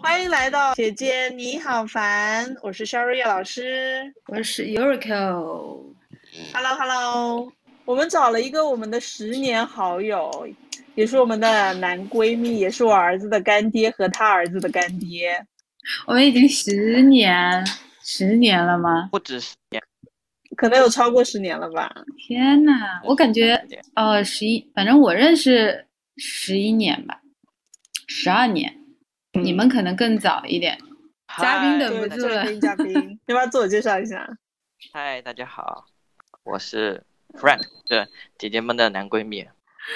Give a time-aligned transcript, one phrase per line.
[0.00, 5.94] 欢迎来到姐姐你好烦，我是肖瑞叶老师，我是 Yuriko。
[6.52, 7.52] Hello Hello，
[7.84, 10.48] 我们找了一个我们的十年好友，
[10.94, 15.46] 也是我们的男闺蜜，也是我儿子的干爹和他儿子的干爹。
[16.06, 17.64] 我们已经十年，
[18.02, 19.08] 十年了吗？
[19.12, 19.82] 不止十年，
[20.58, 21.88] 可能有超过十年了吧。
[22.16, 23.54] 天呐，我感觉
[23.94, 27.22] 呃，十一，反正我认识十一年吧，
[28.08, 28.74] 十二年。
[29.34, 30.76] 你们可能更早一点。
[31.40, 32.92] 嘉宾等不住了，嘉宾，
[33.26, 34.28] 要不要自我介绍一下？
[34.92, 35.84] 嗨，大家好，
[36.42, 39.46] 我是 Frank，是姐姐们的男闺蜜。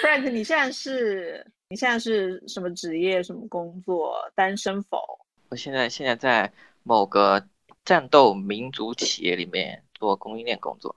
[0.01, 1.45] Frank，你现在是？
[1.71, 3.21] 你现在是什么职业？
[3.21, 4.15] 什么工作？
[4.37, 5.01] 单身否？
[5.49, 6.53] 我现在现在在
[6.85, 7.45] 某个
[7.85, 10.95] 战斗民族企业里面做供应链工作。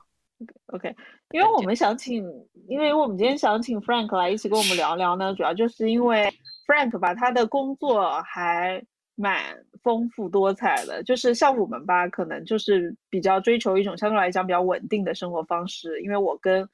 [0.73, 0.95] OK，
[1.32, 2.26] 因为我们想请，
[2.68, 6.34] 因为我们今天想请 Frank 来一起跟我们聊聊呢，主要就是因为。
[6.66, 16.01] Frank 吧，他的工作还蛮丰富多彩的，就是像我们吧，可能就是比较追求一种相对来讲比较稳定的生活方式。
[16.01, 16.68] 因为我跟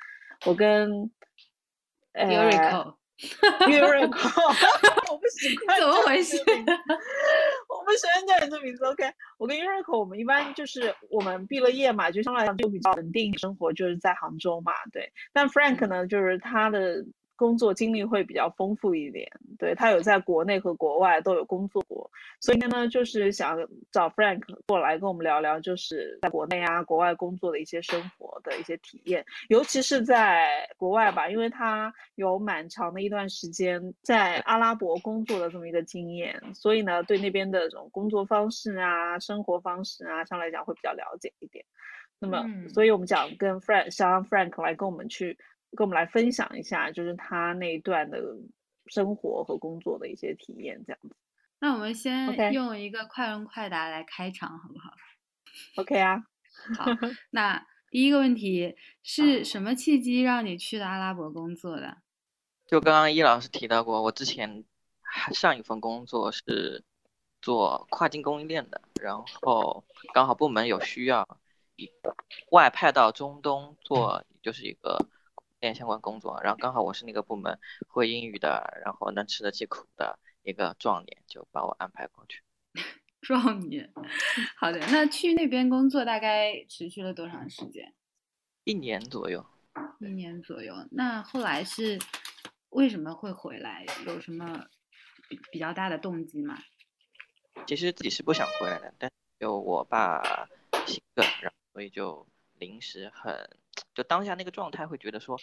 [0.45, 0.89] 我跟
[2.13, 2.93] Urico，Urico，
[5.11, 6.41] 我不习惯，怎么回事？
[7.91, 8.85] 我不喜欢叫你这名字。
[8.85, 9.03] OK，
[9.37, 15.11] 我跟 Urico，我们一般就是我们毕了业嘛，就相对来讲就比较稳定生活，就是在杭州嘛，对。
[15.33, 17.05] 但 Frank 呢，就是他的。
[17.41, 22.07] 工作经历会比较丰富一点，对他有在国内和国外都有工作过，
[22.39, 23.57] 所以呢，就是想
[23.91, 41.65] 找 Frank 过来跟我们聊聊，就是在国内啊、国外工作的一些生活的一些体验，尤其是在国外吧，因为他有蛮长的一段时间在阿拉伯工作的这么一个经验，所以呢，对那边的这种工作方式啊、生活方式啊，相对来讲会比较了解一点。
[42.19, 45.39] 那么，所以我们想跟 Frank，想让 Frank 来跟我们去。
[45.75, 48.19] 跟我们来分享一下，就是他那一段的
[48.87, 51.15] 生活和工作的一些体验，这样子。
[51.59, 54.93] 那我们先用一个快问快答来开场，好不好
[55.77, 56.23] ？OK 啊。
[56.77, 56.85] 好，
[57.29, 61.97] 那第一个问题是什么契机让你去的阿拉伯工作的？
[62.65, 64.65] 就刚刚易老师提到过，我之前
[65.33, 66.83] 上一份工作是
[67.41, 71.39] 做跨境供应链的，然后刚好部门有需要，
[72.51, 75.07] 外派到中东做，就是一个。
[75.61, 82.41] 链相关工作，然后刚好我是那个部门会英语的，然后能吃得起苦的一个壮年，就把我安排过去。
[83.21, 83.93] 壮年，
[84.57, 87.93] 好的，那去那边工作大概持续了多长时间？
[88.63, 89.45] 一年左右。
[89.99, 91.99] 一年左右，那后来是
[92.69, 93.85] 为什么会回来？
[94.07, 94.65] 有什么
[95.29, 96.57] 比比较大的动机吗？
[97.67, 100.23] 其实自己是不想回来的，但有我爸
[100.87, 102.27] 性格，然后所以就
[102.57, 103.47] 临时很。
[103.93, 105.37] 就当下那个状态，会觉得说，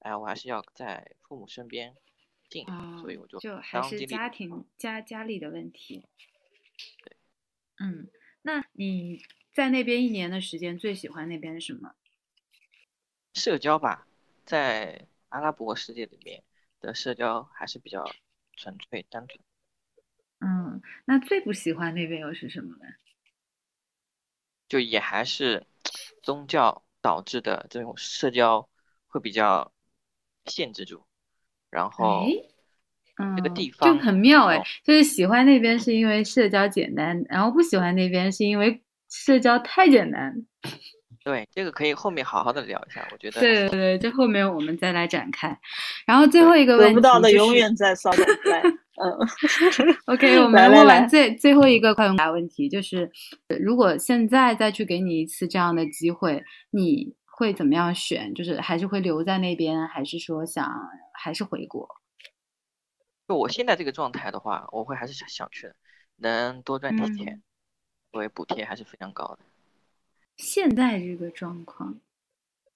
[0.00, 1.94] 哎，我还是要在父母身边
[2.48, 2.66] 近，
[3.00, 6.08] 所以我就就还是家庭家家里的问题。
[7.04, 7.16] 对，
[7.78, 8.08] 嗯，
[8.42, 11.94] 那你在那边一年的时间，最喜欢那边什么？
[13.34, 14.06] 社交吧，
[14.44, 16.42] 在阿拉伯世界里面
[16.80, 18.04] 的社交还是比较
[18.56, 19.38] 纯粹单纯。
[20.40, 22.84] 嗯，那最不喜欢那边又是什么呢？
[24.68, 25.64] 就也还是
[26.20, 26.82] 宗教。
[27.02, 28.68] 导致的这种社交
[29.08, 29.72] 会比较
[30.46, 31.04] 限制住，
[31.68, 32.26] 然后
[33.36, 40.46] 这个地方就很妙哎，就是喜欢那边是因为社交简单，然后不喜欢那边是因为社交太简单。
[41.24, 43.40] 对，这个可以后面好好的聊一下，我觉得。
[43.40, 45.56] 对对对，这后面我们再来展开。
[46.06, 48.62] 然后最后一个问题，得不到的永远在骚动在。
[49.02, 49.08] 嗯，
[50.06, 53.10] OK，我们问完最最后一个快问答问题，就是
[53.60, 58.34] 如果现在再去给你一次这样的机会，你会怎么样选？
[58.34, 60.70] 就是还是会留在那边，还是说想
[61.14, 61.88] 还是回国？
[63.26, 65.74] 就我现在这个状态的话，我会还是想想去的，
[66.16, 67.42] 能多赚点钱，
[68.12, 69.38] 因为补贴还是非常高的。
[70.36, 72.00] 现在这个状况，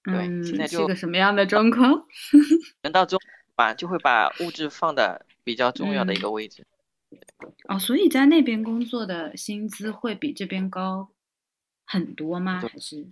[0.03, 2.05] 对，现在是个什么样的状况？
[2.81, 3.19] 人到中
[3.55, 6.65] 吧，就会把物质放的比较重要的一个位置。
[7.67, 11.09] 哦，所以在那边工作的薪资会比这边高
[11.85, 12.61] 很多吗？
[12.61, 13.07] 还是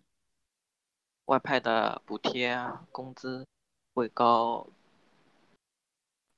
[1.25, 3.45] 外派的补贴啊，工资
[3.93, 4.67] 会高，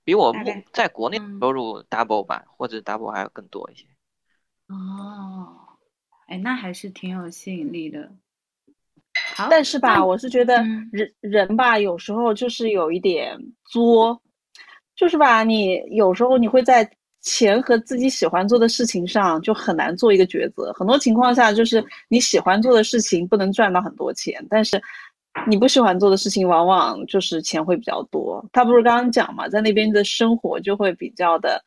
[0.04, 0.33] 比我
[0.71, 3.86] 在国内收入 double 吧，或者 double 还要更多一些。
[4.68, 5.67] 哦。
[6.27, 8.09] 哎，那还是挺有吸引力的。
[9.35, 13.35] 好，但是吧，我是觉得人人吧，有时候就是有一点
[13.65, 14.21] 作，
[14.95, 16.88] 就是吧，你有时候你会在
[17.21, 20.71] 钱和自己喜欢做的事情上就很难做一个抉择。
[20.74, 24.80] 很多情况下，就是你喜欢做的事情不能赚到很多钱，但是
[25.47, 28.45] 你不喜欢做的事情，往往就是钱会比较多。
[28.53, 31.63] 他不是刚刚讲嘛，在那边的生活就会比较的，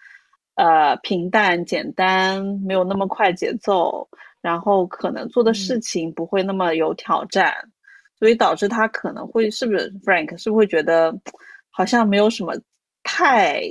[0.55, 4.09] 呃，平淡简单，没有那么快节奏，
[4.41, 7.55] 然后可能做的事情不会那么有挑战，
[8.19, 11.15] 所以导致他可能会是不是 Frank 是不是会觉得
[11.71, 12.55] 好像没有什么
[13.03, 13.63] 太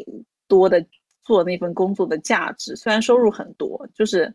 [0.48, 0.86] 多的
[1.22, 2.76] 做那份工作的价值？
[2.76, 4.34] 虽然收入很多，就是。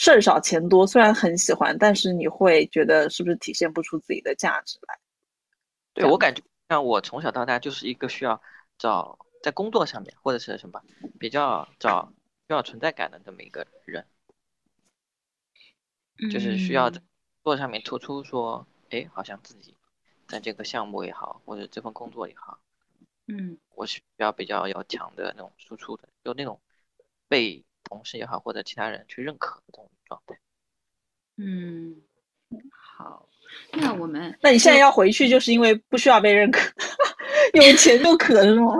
[0.00, 4.96] 事儿少钱多，虽然很喜欢，但是你会觉得是不是体现不出自己的价值来？
[5.92, 8.40] 对我感觉，像我从小到大就是一个需要
[8.78, 10.80] 找在工作上面或者是什么
[11.18, 12.08] 比较找
[12.46, 14.06] 需要存在感的这么一个人，
[16.30, 17.00] 就是需要在
[17.56, 19.74] 上面突出说，哎，好像自己
[20.26, 22.58] 在这个项目也好，或者这份工作也好，
[23.26, 26.60] 嗯，我是需要比较要强的那种输出的，就那种
[27.28, 27.64] 被。
[27.84, 30.38] 同事也好，或者其他人去认可的这种状态。
[31.36, 32.02] 嗯，
[32.70, 33.26] 好，
[33.72, 36.60] 那我们，那你现在要回去，就是因为不需要被认可，
[37.54, 38.74] 有钱就可了吗？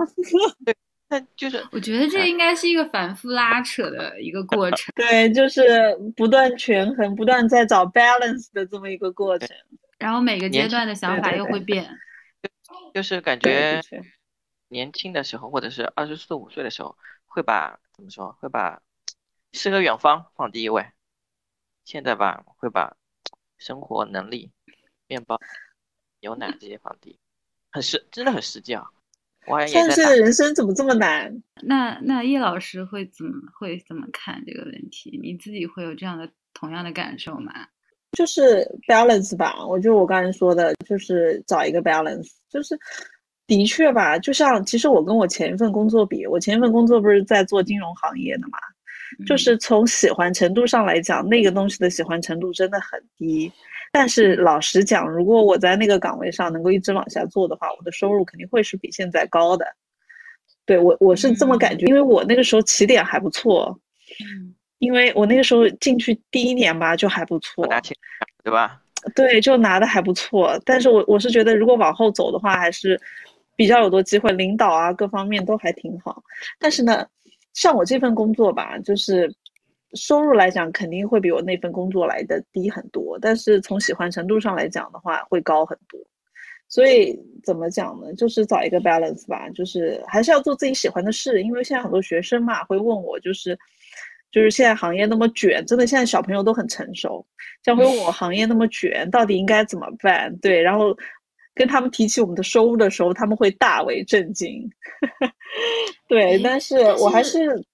[0.63, 0.75] 对，
[1.09, 4.93] 那就是我觉得这应该是一个反复拉扯的一个过程。
[4.95, 9.49] 对，就是不断权衡、不断在找 balance 的这么一个过程。
[9.97, 11.89] 然后每个阶段的想法又会变。
[12.93, 13.81] 就是感觉
[14.67, 16.95] 年轻的时候，或者是二十四五岁的时候，
[17.25, 18.31] 会把怎么说？
[18.39, 18.79] 会把
[19.51, 20.85] 诗和远方放第一位，
[21.85, 22.95] 现在吧会把
[23.57, 24.51] 生活能力、
[25.07, 25.39] 面包、
[26.19, 27.19] 牛奶这些放第一，
[27.71, 28.85] 很实，真的很实际啊。
[29.67, 31.31] 三十岁的人生怎么这么难？
[31.61, 35.19] 那那叶老师会怎么会怎么看这个问题？
[35.21, 37.53] 你自己会有这样的同样的感受吗？
[38.13, 42.77] 就是 balance 吧，我就我刚才说的，就是找一个 balance，就是
[43.45, 48.57] 的确吧，就像其实我跟我前一份工作比，我前一份工作不是在做金融行业的嘛。
[49.25, 53.51] 就是从喜欢程度上来讲，那个东西的喜欢程度真的很低。
[53.91, 59.65] 但是老实讲，如果我在那个岗位上能够一直往下做的话，我的收入肯定会是比现在高的。
[60.65, 63.79] 对我，我是这么感觉，因为我那个时候起点还不错。
[64.21, 67.67] 嗯，因为我那个时候进去第一年吧，就还不错，
[68.43, 68.81] 对吧？
[69.15, 70.59] 对，就拿的还不错。
[70.65, 72.99] 但是我我是觉得，如果往后走的话，还是
[73.55, 76.23] 比较有多机会，领导啊各方面都还挺好。
[76.59, 77.05] 但是呢。
[77.55, 79.29] 像我这份工作吧，就是
[79.93, 85.99] 收入来讲肯定会比我那份工作来的低很多，但是从喜欢程度上来讲的话会高很多。
[86.67, 88.13] 所以怎么讲呢？
[88.13, 91.41] 就是找一个 balance 吧，就是还是要做自己喜欢的事。
[91.41, 93.57] 因为现在很多学生嘛会问我，就是
[94.31, 97.25] 就是现在行业那么卷，真的现在小朋友都很成熟，
[97.65, 100.35] 像会问我行业那么卷，到底应该怎么办？
[100.37, 100.95] 对，然后
[101.55, 104.69] 跟他们提起我们的收入的时候，他们会大为震惊。
[106.07, 107.65] 对，但是我还是，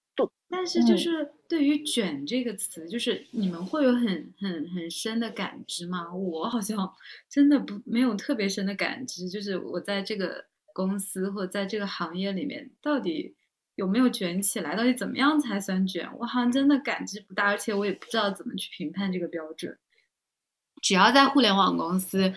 [0.49, 6.11] 但是就是对于“卷”这个词，就是你们会有很很很深的感知吗？
[6.13, 6.91] 我好像
[7.29, 13.35] 真的不没有特别深的感知，就是我在这个公司或在这个行业里面，到底
[13.75, 16.09] 有没有卷起来，到底怎么样才算卷？
[16.17, 19.77] 我好像真的感知不大，而且我也不知道怎么去评判这个标准。
[20.81, 22.33] 只要在互联网公司，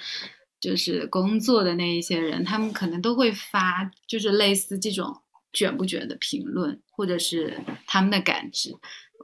[0.61, 5.23] 就是工作的那一些人，他们可能都会发，就是类似这种。
[5.53, 8.71] 卷不卷的评论，或者是他们的感知，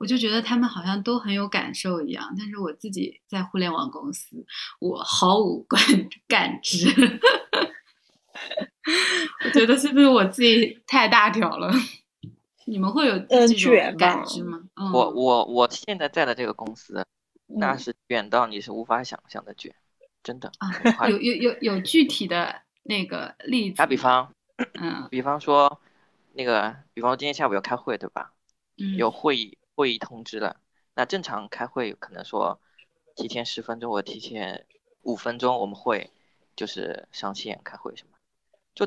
[0.00, 2.34] 我就觉得他们好像都很有感受一样。
[2.38, 4.44] 但是我自己在互联网公司，
[4.80, 5.80] 我毫无感
[6.26, 6.88] 感知。
[9.44, 11.72] 我觉得是不是我自己太大条了？
[12.66, 14.60] 你们会有这种感知吗？
[14.92, 17.06] 我我我现在在的这个公司，
[17.46, 19.72] 那是卷到你是无法想象的卷，
[20.22, 20.50] 真的。
[20.58, 23.76] 啊有有有有具体的那个例子？
[23.76, 24.32] 打比方，
[24.80, 25.80] 嗯，比方说。
[26.36, 28.32] 那个，比方说今天下午要开会，对吧？
[28.76, 28.96] 嗯。
[28.96, 30.60] 有会议会议通知了，
[30.94, 32.60] 那正常开会可能说
[33.14, 34.66] 提前十分钟或提前
[35.02, 36.10] 五分钟我们会
[36.56, 38.18] 就是上线开会什么，
[38.74, 38.86] 就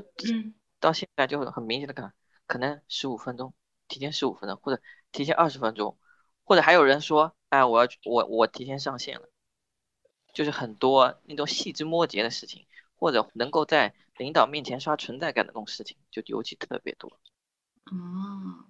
[0.80, 2.13] 到现在就很明显的看，
[2.46, 3.54] 可能十五分钟
[3.88, 5.98] 提前十五分钟或者提前二十分钟，
[6.44, 9.30] 或者还有人说，哎，我要我我提前上线了，
[10.34, 17.20] 就是很多那种细枝末节的事情，或者能够在领导面前刷存在感的那种事情，就尤其特别多。
[17.91, 18.65] 哦，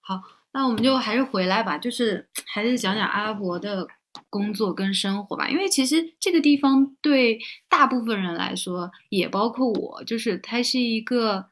[0.00, 3.86] 好，那我们就还是回来吧，就是还是讲讲阿拉伯的
[4.30, 7.38] 工作跟生活吧，因为其实这个地方对
[7.68, 11.46] 大部分人来说，也包括我，就是它是一个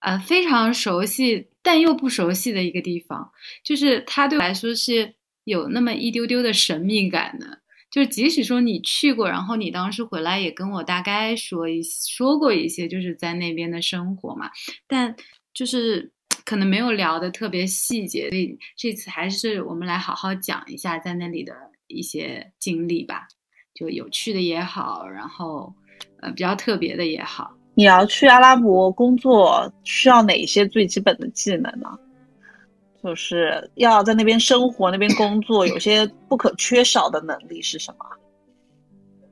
[0.00, 3.32] 呃非常熟悉但又不熟悉的一个地方，
[3.62, 7.60] 就是它对我来说是有那么一丢丢的神秘感的，
[7.90, 14.50] 就即使说你去过，然后你当时回来也跟我大概说一说过一些，就是在那边的生活嘛，
[14.86, 15.16] 但。
[15.54, 16.12] 就是
[16.44, 21.54] 可能没有聊的特别细节，所以这次还是我们来好好讲一下在那里的
[21.86, 23.26] 一些经历吧。
[23.72, 25.72] 就有趣的也好，然后
[26.20, 27.52] 呃比较特别的也好。
[27.74, 31.98] 你要去阿拉伯工作，需要哪些最基本的技能呢？
[33.02, 38.06] 就是要在那边生活、那边工作，有些不可缺少的能力是什么？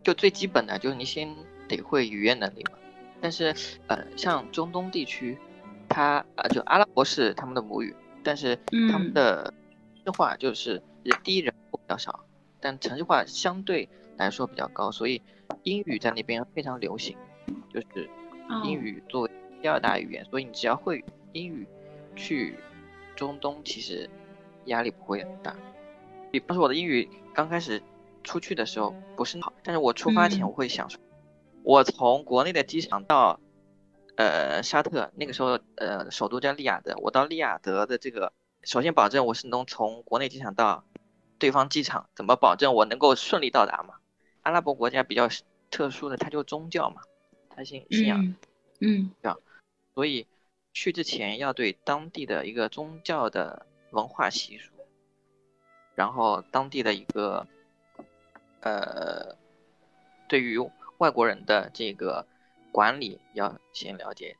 [0.02, 1.32] 就最基本的，就是你先
[1.68, 2.78] 得会语言能力嘛。
[3.20, 3.54] 但是，
[3.86, 5.38] 呃，像中东地区，
[5.92, 7.94] 它呃就阿拉伯是他们的母语，
[8.24, 8.56] 但是
[8.90, 9.52] 他们的
[9.94, 10.82] 城市化就是
[11.22, 12.24] 第一人口比较少，
[12.60, 15.20] 但城市化相对来说比较高，所以
[15.62, 17.16] 英语在那边非常流行，
[17.72, 18.08] 就是。
[18.64, 19.30] 英语作为
[19.62, 21.66] 第二大语言，所以你只要会英语，
[22.14, 22.54] 去
[23.16, 24.10] 中东其实
[24.66, 25.56] 压力不会很大。
[26.30, 27.82] 比方说我的英语刚开始
[28.22, 31.00] 出去的时候不是好，但是我出发前我会想说，
[31.62, 33.40] 我从国内的机场到
[34.16, 40.84] 呃沙特，那个时候呃首都叫利雅得，我到利雅得的这个，首先保证我是能从国内机场到
[41.38, 43.94] 对方机场，怎么保证我能够顺利到达嘛？
[44.42, 45.28] 阿拉伯国家比较
[45.70, 47.02] 特殊的，它就宗教嘛。
[47.54, 48.34] 它信信仰，
[48.80, 49.36] 嗯，对吧？
[49.94, 50.26] 所以
[50.72, 54.72] 去之前要对当地的一个宗教的文化习俗，
[55.94, 57.46] 然后当地的一个
[58.60, 59.36] 呃，
[60.28, 60.58] 对于
[60.96, 62.26] 外国人的这个
[62.72, 64.36] 管理要先了解。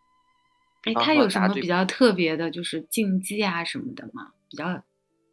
[0.83, 4.33] 哎，他有什么比较特别的，就是禁忌啊什么的吗？
[4.49, 4.83] 比较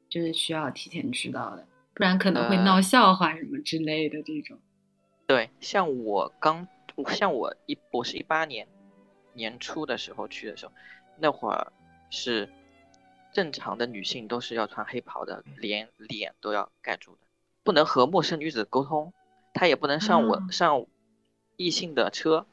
[0.10, 1.66] 就是需要提前知道的，
[1.96, 4.60] 不然可能会闹笑话什么之类的这种。
[5.26, 6.68] 对，像我刚。
[7.16, 8.68] 像我一我是一八年
[9.32, 10.74] 年初的时候去的时候，
[11.18, 11.72] 那会儿
[12.10, 12.50] 是
[13.32, 17.20] 正常的女性都是要穿黑袍的，连脸都要盖住的，
[17.64, 19.14] 不能和陌生女子沟通，
[19.54, 20.88] 她也不能上我上
[21.56, 22.46] 异性的车，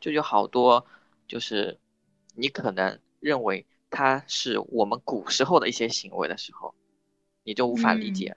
[0.00, 0.86] 就有好多
[1.28, 1.78] 就是
[2.34, 6.74] 你可能认为它是我们古时候的一些行为的时候，
[7.44, 8.36] 你就无法理解，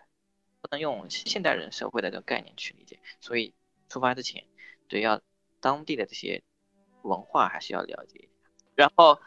[0.61, 3.53] 不能用现代人社会的这个概念去理解，所以
[3.89, 4.45] 出发之前
[4.87, 5.21] 对要。
[5.63, 6.43] 当地的这些
[7.03, 9.17] 文化还是要了解一下，然后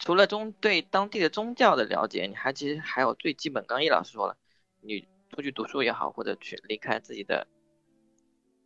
[0.00, 3.64] 除了中对当地的宗教的了解，你还其实还有最基本。
[3.64, 4.36] 刚叶老师说了，
[4.80, 7.46] 你出去读书也好，或者去离开自己的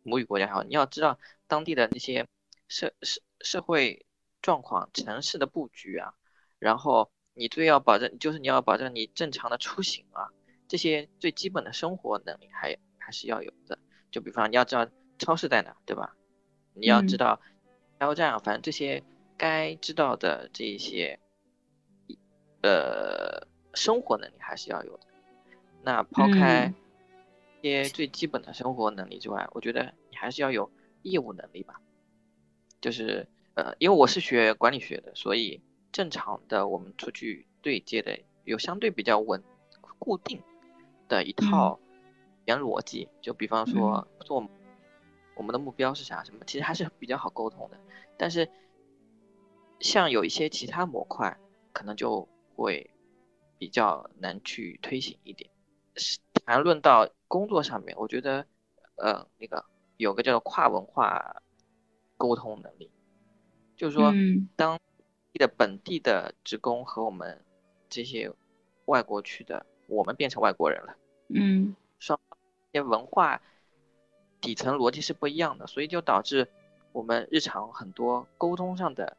[0.01, 2.25] 母语国家也好，你要知道当地的那些
[2.69, 4.05] 社社社会
[4.41, 6.13] 状况、城市的布局啊，
[6.59, 10.29] 然后你最要保证就是你要保证你正常的出行啊，
[10.69, 13.77] 这些最基本的生活能力还还是要有的。
[14.11, 16.15] 就比方你要知道超市在哪，对吧？
[16.73, 17.41] 你要知道
[17.99, 19.03] 加油站，反正这些
[19.35, 21.19] 该知道的这些，
[22.61, 25.07] 呃，生活能力还是要有的。
[25.83, 26.73] 那抛开
[27.61, 30.71] 一些最基本的生活能力之外，我觉得你还是要有
[31.01, 31.81] 业务能力吧。
[32.81, 39.43] 就是呃，因为我是学管理学的，所以正常的我们出去对接的有相对比较稳
[39.97, 40.41] 固定
[41.07, 43.09] 的一套语言逻辑。
[43.21, 44.47] 就比方说做。
[45.35, 46.21] 我们的目标是啥？
[46.25, 46.43] 什么？
[46.45, 47.79] 其实还是比较好沟通的，
[48.17, 48.49] 但是
[49.79, 51.39] 像有一些其他模块，
[51.71, 52.91] 可能就会
[53.57, 55.49] 比较难去推行一点。
[56.45, 58.47] 谈论到工作上面，我觉得，
[58.97, 59.63] 呃，那个
[59.95, 61.41] 有个叫做跨文化
[62.19, 62.91] 沟通能力，
[63.75, 64.13] 就是说，
[64.55, 64.77] 当
[65.31, 67.43] 地的本地的职工和我们
[67.89, 68.31] 这些
[68.85, 70.95] 外国去的，我们变成外国人了，
[71.29, 72.19] 嗯，双
[72.73, 73.41] 些文化。
[74.41, 76.47] 底层逻辑是不一样的，所以就导致
[76.93, 79.17] 我们日常很多沟通上的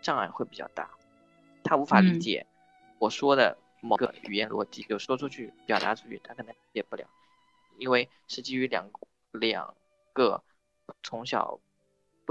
[0.00, 0.88] 障碍会比较大，
[1.62, 2.46] 他无法理解
[2.98, 7.04] 我说的某个语言逻辑，就说出去表达出去，他可能理解不了，
[7.76, 8.90] 因为是基于两
[9.32, 9.74] 两
[10.14, 10.42] 个
[11.02, 11.60] 从小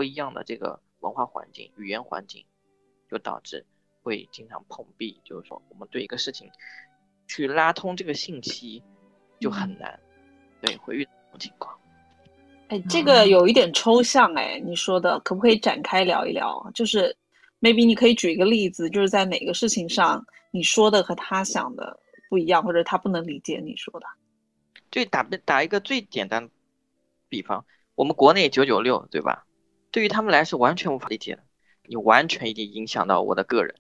[0.02, 2.44] 不一样的这个文化环境、语言环境，
[3.08, 3.64] 就导致
[4.02, 6.50] 会经常碰壁，就是说我们对一个事情
[7.28, 8.82] 去拉通这个信息
[9.40, 10.00] 就很难，
[10.60, 11.78] 对，会遇到这种情况。
[12.70, 16.72] 哎，这个有一点抽象哎，你说的可不可以展开聊一聊？
[16.74, 17.16] 就是
[17.60, 21.96] ，maybe 你可以举一个例子，就是在哪个事情上你说的和他想的
[22.28, 24.08] 不一样，或者他不能理解你说的。
[24.90, 26.50] 就打打一个最简单
[27.30, 29.46] 比方，我们国内九九六对吧？
[29.92, 31.44] 对于他们来说完全无法理解的，
[31.84, 33.76] 你完全已经影响到我的个人。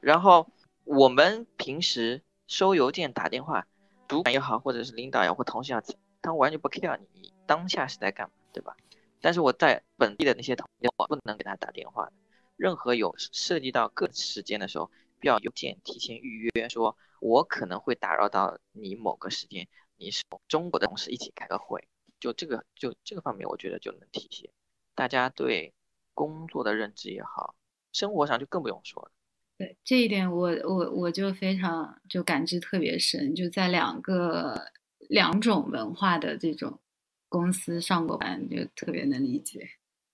[0.00, 0.50] 然后
[0.84, 3.66] 我们平时收邮件、打电话，
[4.08, 5.82] 主管也好，或者是领导也好，或同事也好，
[6.20, 7.32] 他完全不 care 你。
[7.46, 8.74] 当下是在干嘛，对吧？
[9.20, 12.10] 但是我在本地的那些同事，我不能给他打电话。
[12.56, 21.86] 任何有涉及到个时间的时候，必要邮件提前预约，说我可能会打扰到你某个时间，你是中国的同事一起开个会，
[22.18, 24.50] 就这个就这个方面，我觉得就能体现
[24.94, 25.72] 大家对
[26.14, 27.54] 工作的认知也好，
[27.92, 29.10] 生活上就更不用说了。
[29.58, 34.60] 对这一点，我我我就非常就感知特别深，就在两个
[35.08, 36.78] 两种文化的这种。
[37.26, 39.68] 公司上过班，就特别能理解。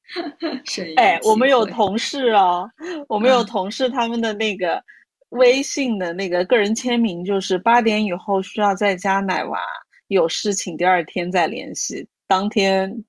[0.96, 2.66] 哎，我们有同事哦，
[3.08, 4.82] 我们有同事，他们的那个
[5.28, 9.60] 微信的那个个人签名就是八点以后需要在家奶娃，
[10.06, 13.04] 有事请第二天再联系，当天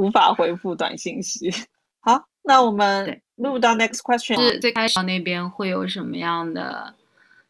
[0.00, 1.50] 无法回复短信息。
[2.00, 4.36] 好，那我们 move 到 next question。
[4.36, 6.94] 是最开始那边会有什么样的？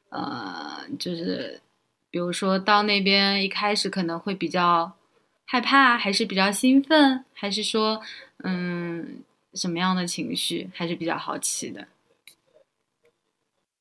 [0.09, 1.61] 呃，就是
[2.11, 4.93] 比如说到那边一开始可能会比较
[5.45, 8.03] 害怕，还是比较兴奋，还是说？
[8.43, 11.87] 嗯，什么样的情绪还是比较好奇的。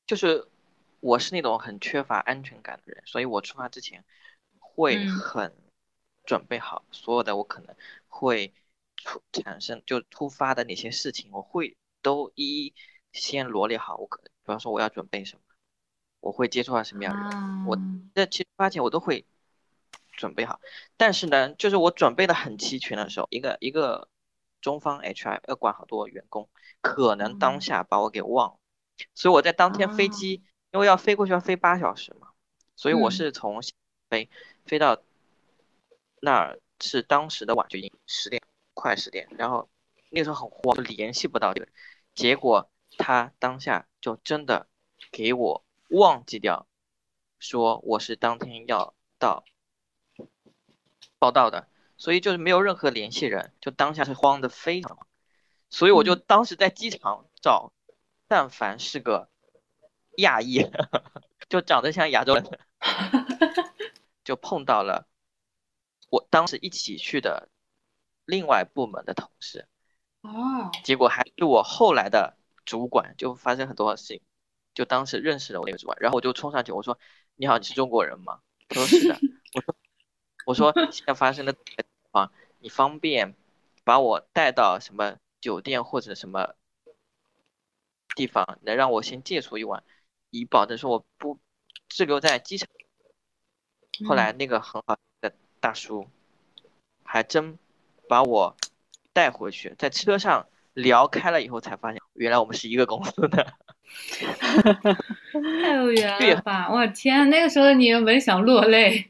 [0.06, 0.46] 就是
[1.00, 4.04] 我是那种很缺乏安全感的人，所以我出发之前
[4.60, 5.50] 会很
[6.26, 7.74] 准备好所有的我可能
[8.10, 8.54] 会
[8.98, 12.74] 出产生就突发的哪些事情，我会都一一
[13.14, 13.96] 先罗列好。
[13.96, 15.42] 我可比方说我要准备什么，
[16.20, 17.78] 我会接触到什么样的人，我
[18.14, 19.26] 这其实发现我都会
[20.12, 20.60] 准备好。
[20.98, 24.10] 但是呢，就是我准备的很齐全的时候，一个一个。
[24.62, 26.50] 中方 HR 要管好多员工，
[26.82, 28.60] 可能当下把我给忘了，
[29.16, 32.32] 所以我在当天飞机，因为要飞过去要飞八小时嘛，
[32.76, 33.62] 所以我是从
[34.10, 34.30] 飞
[34.66, 35.02] 飞到
[36.22, 38.42] 那儿是当时的晚就已经十点
[38.74, 39.70] 快十点，然后
[40.10, 41.74] 那时候很慌，就联系不到这个人，
[42.16, 44.68] 结果他当下就真的
[45.12, 46.68] 给我忘记掉，
[47.40, 49.44] 说我是当天要到
[51.18, 51.68] 报道的。
[52.02, 55.06] 所以就是没有任何联系人，就当下是慌的非常，
[55.70, 57.74] 所以我就当时在机场找，
[58.26, 59.28] 但凡是个
[60.16, 60.66] 亚裔，
[61.50, 62.60] 就长得像亚洲人，
[64.24, 65.09] 就碰到了
[66.10, 67.50] 我当时一起去的
[68.26, 69.68] 另外部门的同事，
[70.22, 74.22] 哦，结果还是我后来的主管，就发生很多事情，
[74.74, 77.00] 就当时认识了我那个主管，然后我就冲上去我说
[77.36, 79.16] ：“你好，你是中国人吗？”他说：“是的。”
[79.56, 79.76] 我说。
[80.46, 81.56] 我说现在发生的
[82.10, 83.36] 啊，你方便
[83.84, 86.56] 把我带到什么酒店或者什么
[88.16, 89.84] 地方，能让我先借宿一晚，
[90.32, 91.40] 以保证说我不
[91.88, 92.68] 滞留在机场。
[94.08, 95.00] 后来那个很好的
[95.60, 96.08] 大叔
[97.04, 97.58] 还真
[98.08, 98.56] 把我
[99.14, 103.54] 带回去，在车上聊开了以后，才发现原来我们是一个公司的。
[105.64, 106.70] 太有缘 了吧！
[106.72, 109.10] 我天，那个时候你有没有想落泪？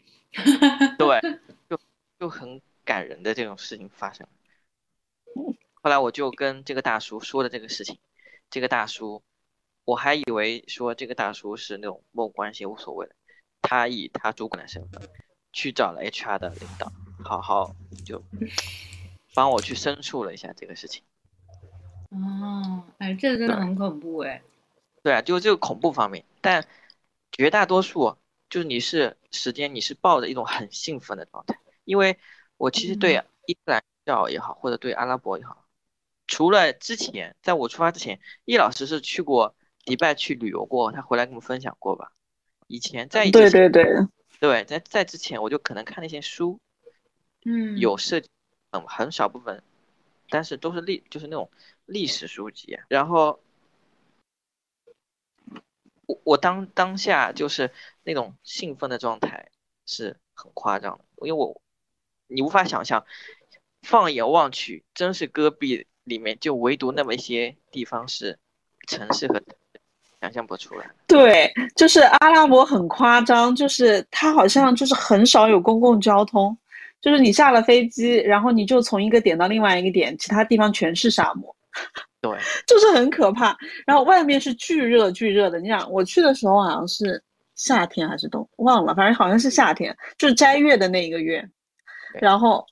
[0.98, 1.20] 对，
[1.70, 1.78] 就
[2.18, 4.26] 就很感人的这种事情发生。
[5.82, 8.00] 后来我就跟这个大叔说了这个事情，
[8.50, 9.22] 这个大叔，
[9.84, 13.16] 我还以为说这个大叔是那种某关系无所谓的，
[13.62, 15.02] 他以他主管的身份
[15.52, 16.92] 去找了 HR 的领导，
[17.24, 18.24] 好好就
[19.34, 21.04] 帮我去申诉了一下这个事情。
[22.10, 24.42] 哦，哎，这个真的很恐怖哎。
[25.04, 26.66] 对啊，就这个恐怖方面，但
[27.32, 28.18] 绝大多数。
[28.50, 32.18] 就是你是时间，你是抱着一种很兴奋的状态，因为
[32.58, 35.68] 我其实对伊斯兰教也好，或者对阿拉伯也好，
[36.26, 42.12] 除了之前在我出发之前，易老师是去过迪拜去旅游过，他回来跟我们分享过吧？
[42.66, 43.84] 以前在对对对
[44.40, 46.60] 对，在在之前我就可能看那些书，
[47.46, 48.30] 嗯，有涉及
[48.72, 49.64] 嗯很少部分，
[50.30, 51.52] 但是都是历就是那种
[51.86, 53.40] 历史书籍，然后。
[56.10, 57.72] 我我当当下就是
[58.02, 59.52] 那种兴奋的状态
[59.86, 61.62] 是很夸张的，因为我
[62.26, 63.06] 你无法想象，
[63.84, 68.40] 放眼望去，真是戈壁里面就唯独那么一些地方是
[68.88, 69.40] 城市和
[70.22, 70.86] 想象不出来。
[71.08, 76.58] 对，就是阿拉伯很夸张，就是它好像就是很少有公共交通，
[77.02, 81.56] 就是你下了飞机，然后你就从一个点到另外一个点，其他地方全是沙漠。
[82.22, 82.32] 对，
[82.68, 83.56] 就是很可怕。
[83.86, 85.60] 然后外面是巨热巨热的。
[85.60, 87.24] 你想，我去的时候好像是
[87.56, 91.48] 夏天还是冬，忘了，反正好像是夏天，就是斋月的那一个月。
[92.20, 92.66] 然后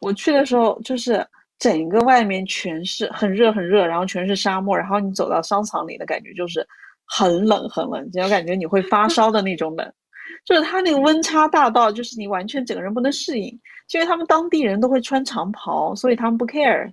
[0.00, 1.26] 我去的时候，就是
[1.58, 4.76] 整个外面全是很热很热，然后全是沙漠。
[4.76, 6.64] 然后你走到商场里的感觉就是
[7.06, 9.92] 很冷很冷，就感觉你会发烧的那种冷。
[10.44, 13.60] 就是它那个温差大到，就是你完全整个人不能适应。
[13.92, 16.90] 因为他们当地人都会穿长袍，所以他们不 care。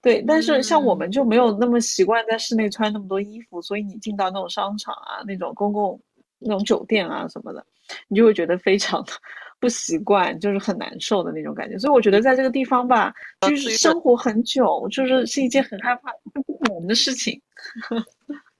[0.00, 6.00] 对，但是像我们就没有那么习惯在室内穿那么多衣服，所以你进到那种商场啊、那种公共、
[6.40, 7.64] 那种酒店啊什么的，
[8.08, 9.12] 你就会觉得非常的
[9.60, 11.78] 不习惯，就是很难受的那种感觉。
[11.78, 17.40] 所以我觉得在这个地方吧，就是生活很久，就是是一件很害怕、不可能的事情。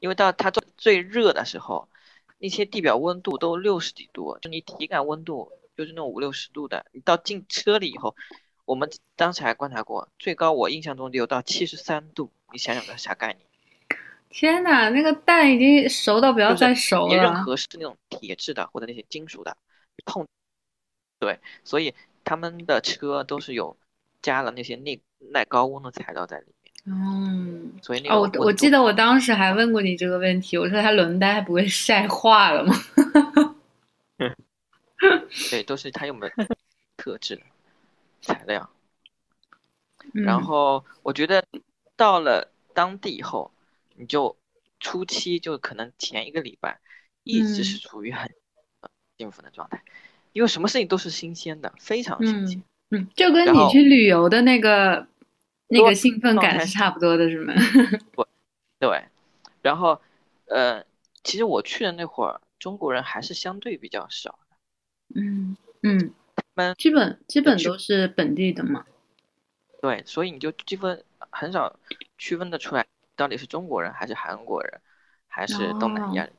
[0.00, 1.88] 因为到它最最热的时候，
[2.38, 8.16] 那些地表温度都六十几度，就你体感温度就是那种五六十度的，你到进车里以后。
[8.66, 13.40] 我们当时还观察过，最高我印象中有到七十三度，你想想这啥概念？
[14.28, 17.16] 天哪，那个蛋已经熟到不要再熟了。
[17.16, 19.56] 任何是那种铁质的或者那些金属的
[20.04, 20.24] 碰，
[21.18, 23.76] 对，所以他们的车都是有
[24.22, 25.00] 加了那些耐
[25.32, 26.54] 耐高温的材料在里面。
[26.86, 32.74] 嗯，所以那个哦，我我记得我当时还问过你这个问题，我说它轮胎不会晒化了吗？
[35.50, 36.46] 对，都是它有没有
[36.96, 37.42] 特制的
[38.22, 38.68] 材料。
[40.12, 41.44] 嗯然后我觉得
[41.96, 43.52] 到了当地以后，
[43.94, 44.36] 你就
[44.80, 46.80] 初期就可能前一个礼拜
[47.22, 48.28] 一直是嗯处于很
[49.18, 49.82] 幸福的状态，
[50.32, 52.62] 因为什么事情都是新鲜的，非常新鲜。
[52.90, 55.06] 嗯，就跟你去旅游的那个
[55.70, 57.54] 那个兴奋感是差不多的，是吗？
[58.12, 58.26] 不
[58.78, 59.04] 对，
[59.62, 60.00] 然后
[60.46, 60.84] 呃，
[61.22, 64.56] 其实我去的那会儿，中国人还是相对比较少的。
[65.14, 66.12] 嗯嗯
[66.54, 68.84] 们，基本基本都是本地的嘛。
[69.80, 71.78] 对，所以你就基本很少
[72.18, 74.80] 区分得出来到底是中国人还是韩国人，
[75.26, 76.32] 还是东南亚人，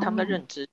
[0.00, 0.68] 他们的哦认知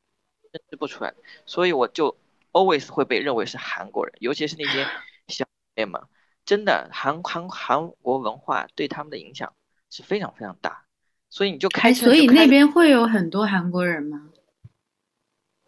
[0.52, 1.14] 认知不出来，
[1.46, 2.16] 所以我就
[2.54, 4.88] always 会被认为是韩国人，尤其是那些
[5.28, 6.02] 小妹们，
[6.46, 9.54] 真的韩韩韩国文化对他们的影响
[9.90, 10.86] 是非常非常大，
[11.30, 14.30] 所以你就开哎，车就开着所以那边会有很多韩国人吗？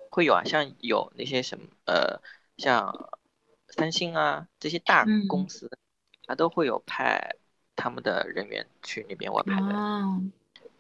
[0.09, 2.21] 会有啊，像有那些什么呃，
[2.57, 3.09] 像
[3.69, 5.69] 三星啊这些大嗯公司，
[6.25, 7.35] 它都会有派
[7.75, 9.67] 他们的人员去那边外派的。
[9.67, 10.21] 哦，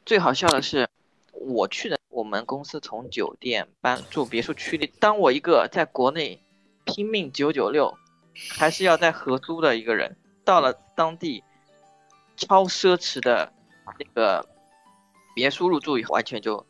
[0.05, 0.87] 最好笑的是，
[1.31, 6.41] 我去的我们公司从酒店搬住别墅区里，当我一个在国内
[6.85, 7.95] 拼命九九六，
[8.49, 11.43] 还是要在合租的一个人，到了当地
[12.35, 13.51] 超奢侈的
[13.99, 14.47] 那个
[15.35, 16.65] 别墅入住以后，完全就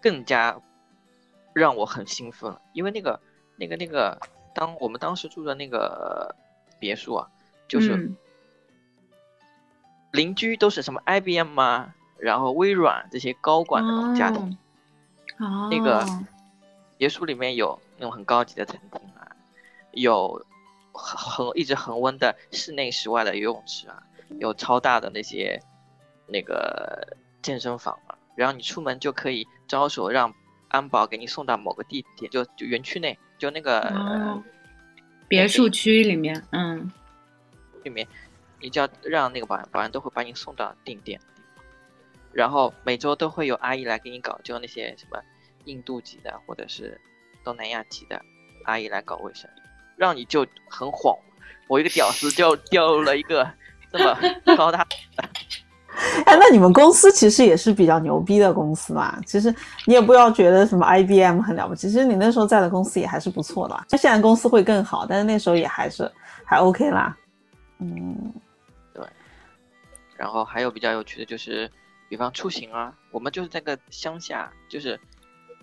[0.00, 0.60] 更加
[1.52, 3.20] 让我很兴奋了，因为那个
[3.56, 4.18] 那个那个，
[4.54, 6.34] 当我们当时住的那个
[6.78, 7.28] 别墅啊，
[7.68, 8.16] 就是嗯。
[10.12, 14.56] 邻居都是什么 IBM 啊，然后微软这些高管的那种家庭。
[15.38, 16.06] 哦，那个
[16.96, 19.28] 别墅里面有那种很高级的餐厅啊，
[19.90, 20.42] 有
[20.96, 24.02] 恒恒一直恒温的室内室外的游泳池啊，
[24.40, 25.60] 有超大的那些
[26.26, 30.32] 那个健身房啊，然后你出门就可以招手让
[30.68, 34.42] 安保给你送到某个地点，就就园区内，就那个、哦
[35.28, 36.90] 别墅区里面，嗯。
[37.82, 38.06] 里面，
[38.60, 41.20] 你就要让那个保安，保安都会把你送到定点。
[42.32, 45.20] 然后每周都会有阿姨来给你搞，就那些什么
[45.64, 47.00] 印度籍的或者是
[47.42, 48.20] 东南亚籍的
[48.64, 49.50] 阿姨来搞卫生，
[49.96, 51.16] 让你就很晃。
[51.68, 53.48] 我一个屌丝 就掉了一个
[53.90, 54.16] 这么
[54.56, 54.86] 高大，
[56.26, 59.18] 哎，那你们公司其实也是比较牛逼的公司嘛。
[59.26, 59.52] 其实
[59.86, 63.84] 你也不要觉得什么 IBM 很了不起，其实你那时候在的公司也还是不错的啦。
[63.88, 66.10] 就现在公司会更好，但是那时候也还是
[66.44, 67.16] 还 OK 啦。
[67.78, 68.32] 嗯，
[68.94, 69.04] 对
[70.16, 71.70] 然后还有比较有趣的就是，
[72.08, 74.98] 比方出行啊，我们就是在个乡下，就是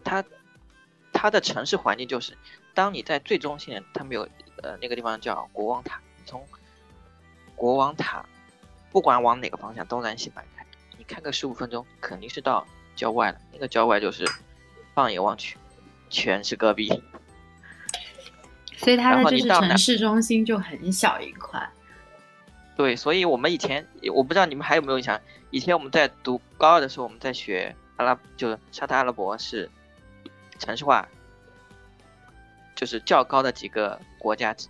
[0.03, 0.23] 它
[1.11, 2.33] 它的城市环境就是，
[2.73, 4.27] 当你在最中心，他们有
[4.62, 6.45] 呃那个地方叫国王塔，你从
[7.55, 8.25] 国王塔
[8.91, 10.65] 不管往哪个方向，东南西北开，
[10.97, 13.38] 你开个十五分钟，肯定是到郊外了。
[13.51, 14.25] 那个郊外就是
[14.93, 15.57] 放眼望去，
[16.09, 17.01] 全是戈壁。
[18.77, 21.69] 所以它的就是城市中心就很小一块。
[22.75, 25.19] 对，所以我们以前我不知道你们还有没有印象，
[25.51, 29.69] 以前我们在读高二的时候，我们在学阿拉，就是沙特阿拉伯是
[30.57, 31.07] 城市化，
[32.75, 34.67] 就是较高的几个国家之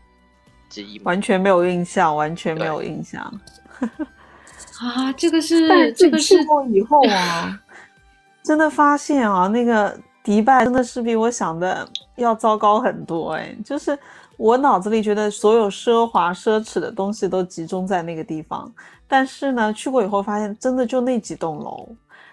[0.70, 1.04] 之一嘛。
[1.06, 3.22] 完全没有印象，完全没有印象。
[4.80, 7.60] 啊，这个是这个是去过以后啊，
[8.44, 13.56] 真的发现啊，那个迪拜真的是比我想的要糟糕很多哎。
[13.64, 13.98] 就是
[14.36, 18.70] 我脑子里觉得所有奢华奢侈的东西都集中在那个地方，
[19.08, 21.88] 但是呢，去过以后发现真的就那几栋楼，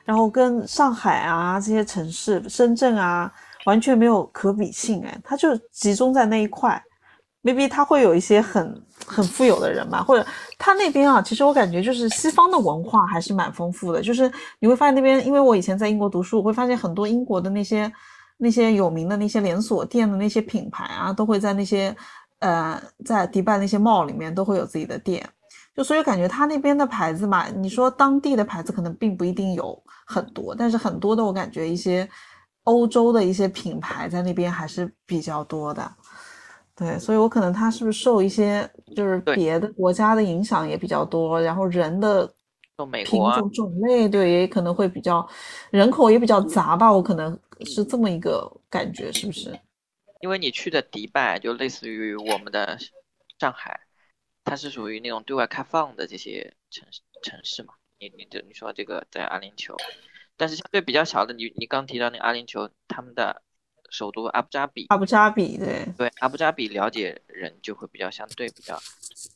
[0.04, 3.30] 然后跟上海啊这些城市、深圳啊
[3.64, 6.82] 完全没有可比性哎，它就集中在那一块。
[7.42, 10.26] maybe 他会有一些很很富有的人嘛，或者
[10.58, 14.02] 他那边啊，其实我感觉就是西方的文化还是蛮丰富的。
[14.02, 17.90] 就是你会发现那边，因为我以前在英国读书，我会发现很多英国的那些
[18.36, 21.96] 那些有名的那些连锁店的那些品牌啊，都会在那些
[22.40, 25.26] 呃在迪拜那些 mall 里面都会有自己的店。
[25.74, 32.06] 就所以感觉他那边的牌子嘛，你说当地的牌子可能并不一定有很多，但是很多的我感觉一些
[32.64, 35.94] 欧洲的一些品牌在那边还是比较多的。
[36.76, 42.26] 对，所以我可能他是不是受一些就是别的国家的影响也比较多，然后人的
[43.04, 45.28] 品国啊种种类，对，也可能会比较
[45.70, 49.58] 人口也比较杂吧，我可能是这么一个感觉，是不是？
[50.20, 52.78] 因为你去的迪拜就类似于我们的
[53.38, 53.80] 上海，
[54.44, 57.74] 它是属于那种对外开放的这些城市城市嘛。
[57.98, 59.76] 你你这你说这个在阿联酋，
[60.40, 63.42] 但是相对比较小的，你你刚提到那个阿联酋，他们的
[63.90, 64.86] 首都阿布扎比。
[64.88, 68.80] 阿布扎比，对对，阿布扎比了解人就会比较相对比较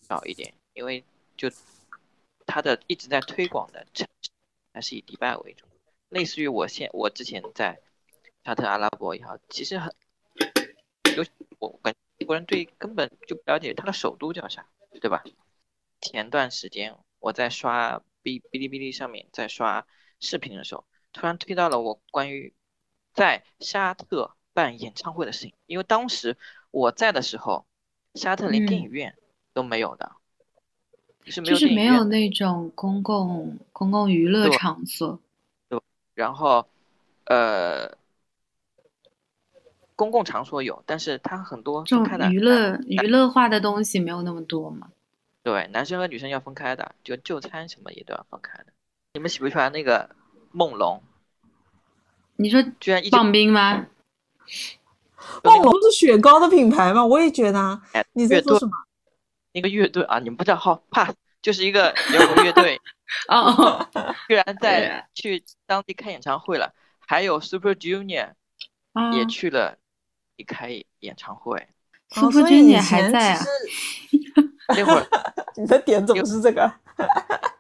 [0.08, 1.04] 少一点，因为
[1.36, 1.50] 就
[2.46, 4.30] 它的一直在推广的城市
[4.72, 5.66] 还是以迪拜为主，
[6.08, 7.78] 类似于我现我之前在
[8.42, 9.94] 沙特阿拉伯也好，其实很，
[11.18, 11.26] 有
[11.58, 14.66] 我感觉美国人对根本就不了解它的首都叫啥，
[15.02, 15.22] 对吧？
[16.00, 19.86] 前段时间我在刷哔哔哩哔哩上面在刷
[20.18, 22.52] 视频的时候，突然推到了我关于
[23.14, 26.36] 在沙特办演唱会的事情，因为当时
[26.70, 27.64] 我在的时候，
[28.14, 29.16] 沙特连电影院
[29.54, 30.12] 都没有的，
[31.24, 32.04] 是没有就是没有。
[32.04, 35.18] 那种公共公共娱乐场所。
[35.68, 35.80] 对
[36.14, 36.68] 然后，
[37.24, 37.96] 呃，
[39.96, 44.90] 公共场所有，但是它很多这种娱乐娱乐化的东西没有那么多嘛。
[45.42, 48.66] 对，男生和女生要分开的，就就餐什么也都要分开的。
[49.12, 50.14] 你们喜不喜欢那个
[50.54, 51.02] 梦龙？
[52.36, 53.86] 你说居然一棒冰吗？
[55.42, 57.04] 梦龙是雪糕的品牌吗？
[57.04, 57.80] 我也觉得
[58.12, 58.72] 你在乐队说什么？
[59.52, 62.80] 那个乐队啊，你们不知道好 pass，就是一个摇滚乐队，
[63.28, 63.86] 哦，
[64.28, 68.32] 居然在去当地开演唱会了，还有 Super Junior
[68.92, 69.78] 啊也去了
[70.36, 71.68] 一开演唱会。
[72.16, 73.44] 哦，Super Junior 还在啊
[74.68, 75.06] 那会儿
[75.56, 76.72] 你的点怎么是这个？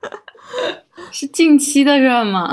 [1.12, 2.50] 是近期的热吗？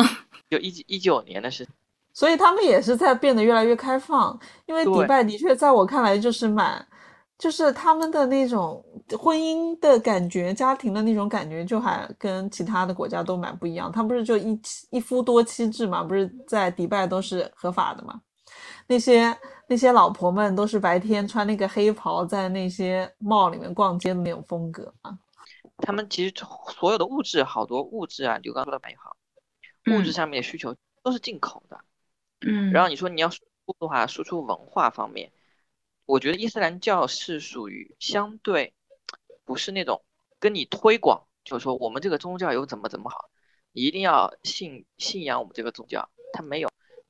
[0.52, 1.66] 就一一九年的事，
[2.12, 6.86] 所以他们也是在变得越来越开放，因为迪拜的确在我看来就是蛮，
[7.38, 8.84] 就是他们的那种
[9.18, 13.90] 婚姻的感觉、家庭的那种感觉，就还跟其他的国家都蛮不一样。
[13.90, 16.04] 他不是就一妻一夫多妻制嘛？
[16.04, 18.20] 不是在迪拜都是合法的嘛？
[18.88, 19.34] 那些
[19.68, 25.18] 那些老婆们都是白天穿那个黑袍，在那些 mall 里面逛街的那种风格啊。
[25.78, 26.34] 他们其实
[26.78, 29.16] 所有的物质，好多物质啊，就刚刚说的也好，
[29.88, 31.84] 物质嗯上面的需求都是进口的。
[32.42, 35.32] 嗯，然后你说你要输出的话，输出文化方面，
[36.06, 38.74] 我觉得伊斯兰教是属于相对
[39.46, 40.04] 不是那种
[40.40, 43.30] 跟你推广，就是说我们这个宗教有怎么怎么好，
[43.72, 46.10] 你一定要信信仰我们这个宗教。
[46.34, 46.70] 他没有，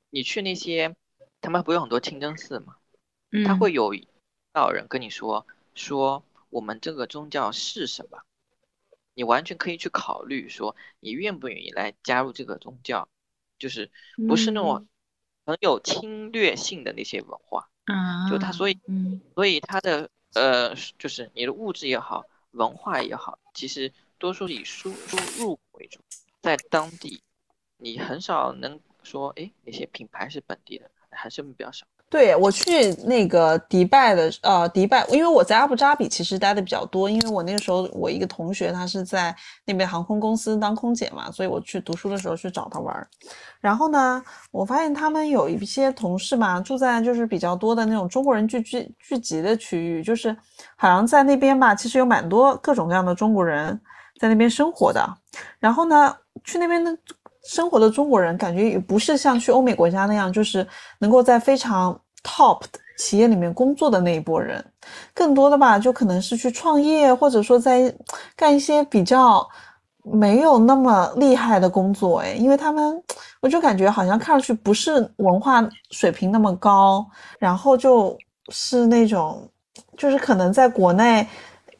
[0.10, 0.96] 你去那些
[1.40, 2.76] 他们不有很多清真寺嘛，
[3.46, 3.96] 他嗯会有
[4.52, 8.22] 道人跟你说说我们这个宗教是什么，
[9.14, 13.08] 你完全可以去考虑说你愿不愿意来加入这个宗教，
[13.60, 13.92] 就是
[14.28, 14.88] 不是那种
[15.46, 26.00] 很有侵略性的那些文化，啊，就它所以嗯所以它的呃就是你的物质也好，文化也好，其实多数以输输入为主，
[26.42, 27.22] 在当地
[27.78, 31.86] 你很少能说哎哪些品牌是本地的，还是比较少。
[32.12, 43.08] 对我去那个迪拜的，呃，迪拜，因为我在阿布扎比其实待的比较多，因为我那个时候我一个同学他是在那边航空公司当空姐嘛，所以我去读书的时候去找他玩儿。
[43.62, 44.22] 然后呢，
[44.52, 50.36] 我发现他们有一些同事嘛，住在就是比较多的那种中国人聚聚聚集的区域，就是
[50.76, 53.80] 好像在那边吧，其实有蛮多各种各样的中国人
[54.20, 55.02] 在那边生活的。
[55.60, 56.94] 然后呢，去那边的
[57.44, 60.66] 生活的中国人，感觉也不是像去欧美国家那样，就是
[61.00, 64.64] 能够在非常 top 的企业里面工作的那一波人，
[65.14, 67.94] 更多的吧，就可能是去创业，或者说在
[68.36, 69.48] 干一些比较
[70.04, 72.20] 没有那么厉害的工作。
[72.20, 73.02] 哎，因为他们，
[73.40, 77.04] 我就感觉好像看上去不是文化水平那么高，
[77.40, 78.16] 然后就
[78.50, 79.50] 是那种，
[79.98, 81.28] 就是可能在国内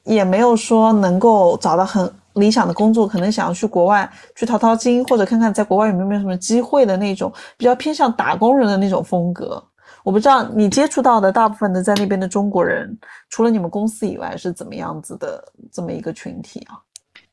[0.04, 9.64] 也没有说能够找到很理想的工作，可能想要去国外去淘淘金，或者看看在国外有没有什么机会的那种比较偏向打工人的那种风格。
[10.04, 12.98] 我不知道你接触到的大部分的在那边的中国人，
[13.30, 16.80] 除了你们公司以外是怎么样子的这么一个群体啊？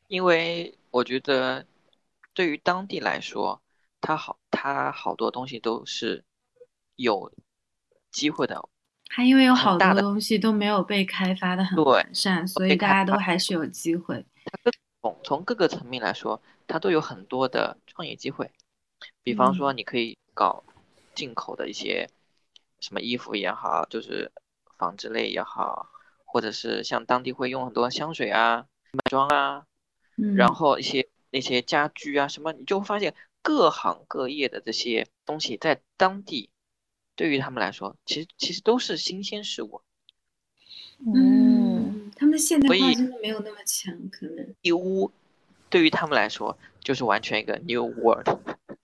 [0.09, 1.65] 因为我觉得
[2.35, 3.61] 对于当地来说，
[4.01, 6.25] 它好，它好多东西都是
[6.97, 7.31] 有
[8.11, 8.63] 机会的。
[9.11, 14.17] 他因为有好大的多东西都没有被开发的很完善，所以大家都还是有机会。
[14.63, 14.73] 从
[15.23, 18.51] 从各个层面来说，它都有很多的创业机会。
[19.23, 20.65] 比方说，你可以搞
[21.15, 22.09] 进口的一些
[22.81, 24.33] 什么衣服也好，就是
[24.77, 25.89] 纺织类也好，
[26.25, 29.67] 或者是像当地会用很多香水啊、美妆啊，
[30.17, 36.51] 嗯，然后一些那些家居啊什么，你就会发现各行各业的这些东西在当地，
[37.15, 39.83] 对于他们来说，其实其实都是新鲜事物。
[41.15, 41.68] 嗯，
[42.19, 44.55] 他们现代化真的没有那么强，可能。
[44.63, 45.11] 义乌
[45.71, 48.27] 对于他们来说就是完全一个 new world，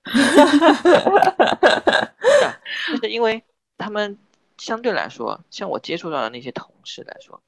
[2.89, 3.43] 就是因为
[3.77, 4.17] 他们
[4.59, 7.43] 相对来说，像我接触到的那些同事来说，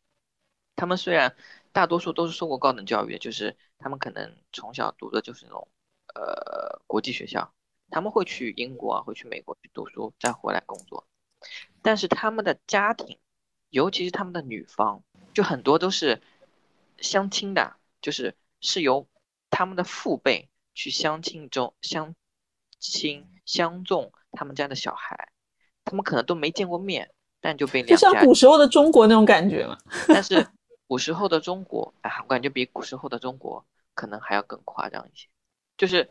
[0.75, 1.37] 他们虽然
[1.73, 5.69] 大多数都是受过高等教育的，就是他们可能从小读的就是那种
[6.15, 7.53] 呃国际学校，
[7.91, 11.07] 他们会去英国啊，会去美国去读书，再回来工作，
[11.83, 13.19] 但是他们的家庭，
[13.69, 15.03] 尤其是他们的女方，
[15.37, 16.23] 就很多都是
[16.97, 19.07] 相亲的，就是是由
[19.51, 22.15] 他们的父辈去相亲中相
[22.81, 25.29] 亲相中他们家的小孩，
[25.85, 29.77] 他们可能都没见过面，但就被就像古时候的中国那种感觉嘛。
[30.09, 30.49] 但是
[30.87, 35.29] 古时候的中国，哎，我感觉比古时候的中国可能还要更夸张一些。
[35.77, 36.11] 就是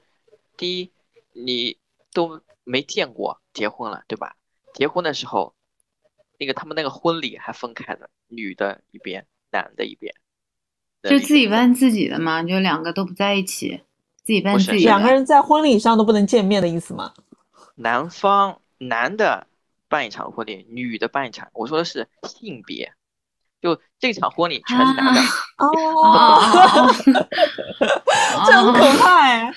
[0.56, 0.92] 第一，
[1.34, 1.80] 你
[2.14, 4.38] 都没见过结婚了，对吧？
[4.76, 5.56] 结婚的时候，
[6.39, 10.13] 那个他们那个婚礼还分开的，女的一边，男的一边，
[11.04, 13.82] 就自己办自己的嘛，就两个都不在一起，
[14.24, 14.91] 自己办自己的。
[14.91, 17.13] 两个人在婚礼上都不能见面的意思吗？
[17.76, 19.48] 男方男的
[19.88, 21.48] 办一场婚礼，女的办一场。
[21.54, 22.93] 我说的是性别，
[23.62, 25.21] 就这场婚礼全是男的。
[25.60, 26.91] 哦，
[28.45, 29.54] 这很可 怕哎，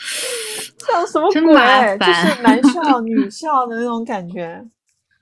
[0.87, 1.99] 像什么鬼？
[1.99, 4.65] 就是男校 女校的那种感觉。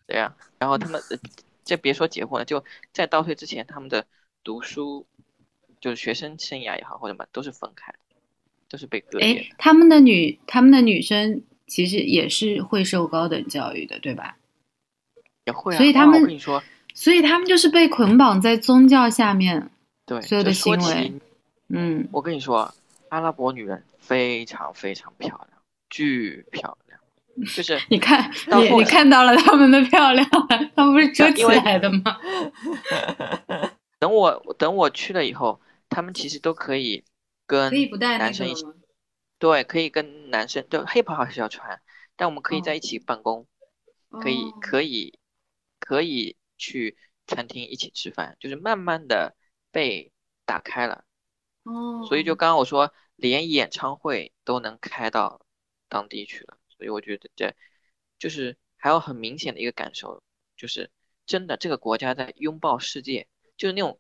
[0.07, 1.01] 对呀，然后他们
[1.67, 4.07] 这别说结婚了，就在倒退之前，他们的
[4.43, 5.05] 读书
[5.81, 8.17] 就是学生生涯也好或者什么，都是分开的，
[8.71, 9.41] 都是被割裂。
[9.41, 14.39] 哎，他们的女他们的女生其实也是会受高等教育的，对吧？
[15.45, 15.77] 也会啊。
[15.77, 16.63] 所以他们我跟你说，
[16.95, 19.71] 所以他们就是被捆绑在宗教下面，
[20.07, 21.13] 对所有的行为。
[21.69, 22.73] 嗯，我跟你说，
[23.09, 26.96] 阿拉伯女人非常非常漂亮，巨漂亮。
[27.45, 30.29] 就是 你看，你你看到了他们的漂亮，
[30.75, 32.19] 他们不是遮起来的吗？
[33.99, 37.05] 等我等我去了以后，他们其实都可以
[37.47, 37.73] 跟
[38.19, 38.65] 男生一起，
[39.39, 41.81] 对，可以跟男生，就 hiphop 还是要穿，
[42.17, 43.47] 但我们可以在一起办公，
[44.11, 45.19] 可以可以
[45.81, 46.97] 可以去
[47.27, 49.35] 餐厅一起吃饭，就是慢慢的
[49.71, 50.13] 被
[50.45, 51.05] 打开了。
[51.65, 55.41] 哦，所以就刚刚我说，连演唱会都能开到
[55.89, 56.59] 当地去了。
[56.77, 57.55] 所以我觉得这
[58.19, 60.23] 就是还有很明显的一个感受，
[60.57, 60.91] 就是
[61.27, 63.99] 真的这个国家在拥抱世界，就是那种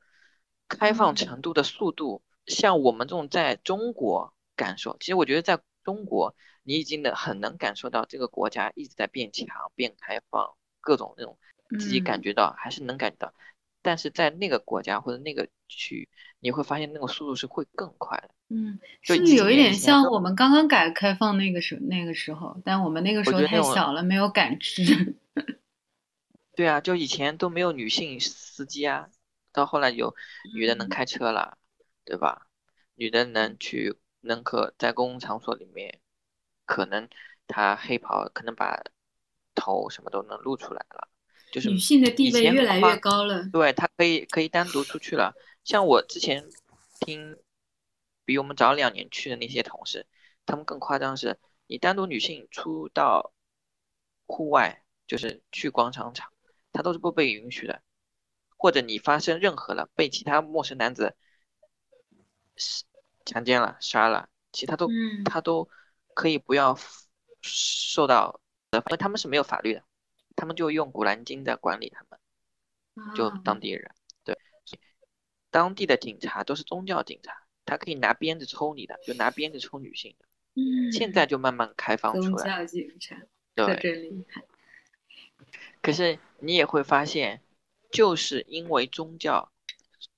[0.69, 11.39] 开放程度的速度，像我们这种在中国感受，其实我觉得在中国你已经能很能感受到这个国家一直在变强、变开放，各种那种
[11.79, 13.35] 自己感觉到还是能感觉到。
[13.83, 16.09] 但是在那个国家或者那个区，
[16.41, 18.31] 你会发现那个速度是会更快的。
[18.49, 22.61] 嗯，是不是有一点像我们刚刚改革开放那个时那个时候？
[22.65, 25.17] 但我们那个时候太小了，没有感知。
[26.55, 29.09] 对啊，就以前都没有女性司机啊，
[29.53, 30.15] 到后来有
[30.55, 31.59] 女的能开车了，
[32.05, 32.47] 对吧？
[32.95, 35.99] 女的能去，能可在公共场所里面，
[36.65, 37.09] 可能
[37.47, 38.83] 她黑袍可能把
[39.55, 41.09] 头什么都能露出来了。
[41.53, 45.35] 就是女性的地位越来越高了，对她可以可以单独出去了。
[45.63, 46.43] 像我之前
[47.01, 47.37] 听
[48.27, 50.07] 比我们早两年去的那些同事，
[50.45, 53.33] 他们更夸张是，你单独女性出到
[54.27, 56.31] 户外，就是去广场场，
[56.73, 57.81] 她都是不被允许的。
[58.59, 61.15] 或者你发生任何了，被其他陌生男子
[63.25, 64.89] 强奸了、杀了，其他都
[65.25, 65.69] 他都
[66.15, 66.77] 可以不要
[67.43, 68.41] 受到，
[68.73, 69.85] 因为他们是没有法律的。
[70.35, 74.39] 他们就用《古兰经》在管理他们，就当地人，对，
[75.51, 80.27] 当地的警察都是宗教警察，他可以拿鞭子抽你的，就拿鞭子抽女性的。
[80.55, 82.29] 嗯，现在就慢慢开放出来。
[82.29, 83.21] 宗教警察，
[83.55, 84.43] 对，真厉害。
[85.83, 87.43] 可是你也会发现，
[87.91, 89.53] 就是因为宗教，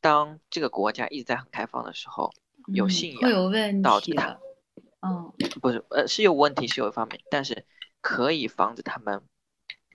[0.01, 2.33] 当这个国家一直在很开放的时候，
[2.73, 4.41] 有信仰会有问题的。
[5.01, 7.65] 嗯，不是，呃，是有问题，是有一方面，但是
[8.01, 9.25] 可以防止他们。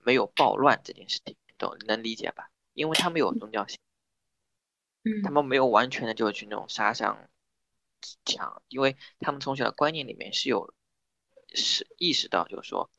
[0.06, 2.50] 没有暴乱这件事情，懂能理解吧？
[2.74, 3.78] 因为他们有宗教性，
[5.02, 7.16] 嗯，他们没有完全的就去那种杀伤
[8.24, 10.72] 抢，因为他们从小的观念里面是有
[11.54, 12.90] 是意识到，就是说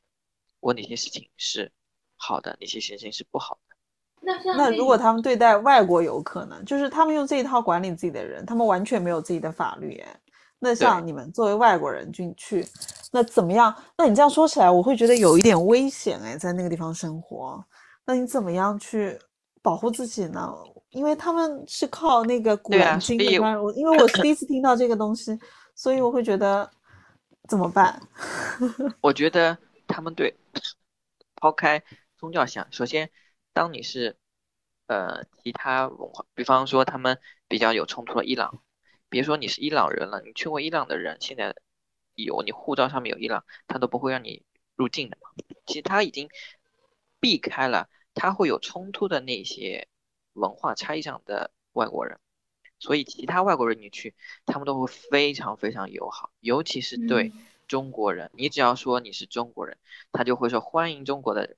[0.60, 1.72] 我哪些事情是
[2.16, 3.76] 好的，哪些事情是不好的。
[4.22, 6.62] 那那如果他们对待外国游客呢？
[6.66, 10.20] 就是他们用这一套管理自己的人，他们完全没有自己的法律，哎。
[10.58, 12.66] 那像你们作为外国人进去，
[13.12, 13.76] 那怎么样？
[13.98, 17.64] 那你这样说起来，我会觉得有一点危险哎，在那个地方生活，
[18.06, 19.20] 那你怎么样去
[19.62, 20.52] 保护自己呢？
[20.96, 23.18] 因为他们是靠那个古兰经
[23.62, 25.38] 我 因为我是第一次听到这个东西，
[25.76, 26.72] 所以我会觉得
[27.50, 28.02] 怎么办？
[29.02, 30.34] 我觉得他们对
[31.36, 31.84] 抛开
[32.18, 33.12] 宗教想，首先
[33.52, 34.16] 当你是
[34.88, 37.20] 呃其他文化，比方说他们
[37.50, 38.62] 比较有冲突的伊朗。
[39.10, 41.54] 别说你是伊朗人了，你去过伊朗的人，现在
[42.16, 44.44] 有你护照上面有伊朗，他都不会让你
[44.76, 45.18] 入境的。
[45.66, 46.30] 其实他已经
[47.20, 49.88] 避开了他会有冲突的那些
[50.36, 52.20] 文化差异上的外国人，
[52.80, 54.14] 所以其他外国人你去，
[54.46, 57.32] 他们都会非常非常友好，尤其是对
[57.68, 59.78] 中国人，你只要说你是中国人，
[60.12, 61.58] 他就会说欢迎中国的人。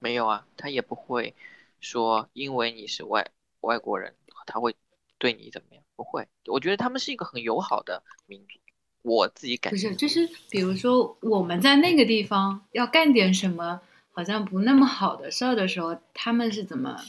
[0.00, 1.34] 没有啊，他也不会
[1.80, 3.30] 说因为你是外
[3.62, 4.14] 外国人，
[4.46, 4.76] 他会
[5.18, 5.82] 对你怎么样？
[5.96, 8.60] 不会，我觉得他们是一个很友好的民族。
[9.02, 13.80] 我自己感觉不是，就是比如说我们在那个地方要干点什么
[14.12, 17.00] 好像不那么好的事儿的时候，他们是怎么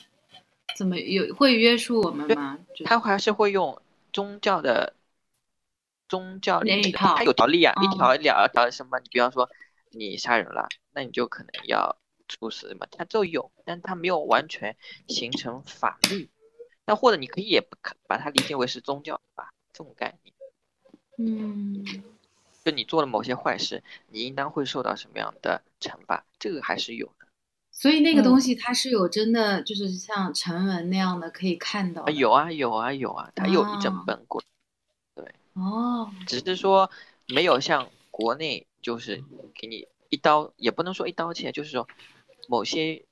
[0.76, 2.59] 怎么有会约束我们吗？
[2.86, 3.82] 他还是会用
[4.13, 4.95] 宗教的
[6.07, 8.99] 宗教里，他有条例啊，一条两条什么？
[8.99, 9.49] 你比方说
[9.91, 11.97] 你杀人了，那你就可能要
[12.28, 16.30] 处死嘛，他就有，但他没有完全形成法律。
[16.86, 20.34] 那或者你可以也不把它理解为是宗教吧，这种概念。
[21.17, 21.86] 嗯，
[22.63, 26.26] 就你做了某些坏事，你应当会受到什么样的惩罚？
[26.39, 27.18] 这个还是有的。
[27.80, 32.06] 所以那个东西它是有真的，就是像成文那样的可以看到。
[32.10, 34.44] 有啊有啊有啊，它有一整本过。
[35.16, 35.34] 对。
[35.54, 36.12] 哦。
[36.28, 36.92] 只是说
[37.30, 39.24] 没有像国内，就是
[39.56, 41.88] 给你一刀，也不能说一刀切，就是说
[42.50, 43.06] 某些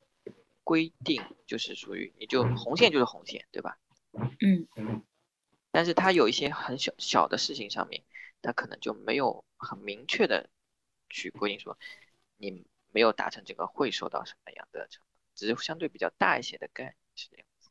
[0.66, 3.78] 规定就是属于你就红线就是红线，对吧？
[4.42, 5.02] 嗯。
[5.72, 8.04] 但是它有一些很小小的事情上面，
[8.42, 10.50] 它可能就没有很明确的
[11.10, 11.78] 去规定说，
[12.36, 15.02] 你没有达成这个会受到什么样的惩罚，
[15.36, 17.70] 只是相对比较大一些的概念是这样子。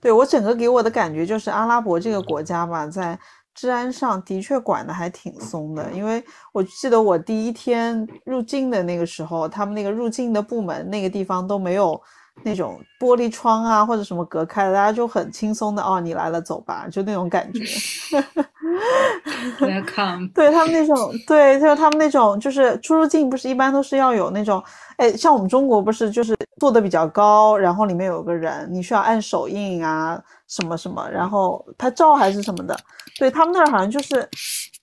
[0.00, 3.18] 对我整个给我的感觉就是阿拉伯这个国家吧，在
[3.54, 12.00] 治安上的确管的还挺松的，因为我记得我第一天入境的那个时候，他们那个入境的部门那个地方都没有。
[12.42, 17.62] 那种玻璃窗啊，或者什么隔开的，大家就很轻松的哦，你来了，走吧，就那种感觉。
[19.60, 20.32] Welcome。
[20.34, 24.62] 对他们那种，对，就是他们那种，就是出入境不是一般都是要有那种，
[24.96, 32.76] 哎，像我们中国不是就是坐的比较高，然后里面有个人，你需要按手印啊，什么什么，然后拍照还是什么的。
[33.18, 34.28] 对他们那儿好像就是，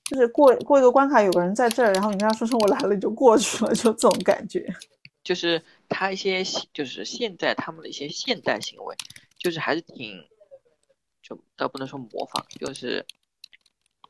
[0.10, 4.66] 就是过过一个关卡，有个人在这儿，然后你跟他说声我来了，你就过去了，就这种感觉。
[5.24, 6.42] 就是他一些
[6.74, 8.96] 就是现在他们的一些现代行为，
[9.38, 10.14] 就是还是挺，
[11.22, 13.06] 就倒不能说模仿，就是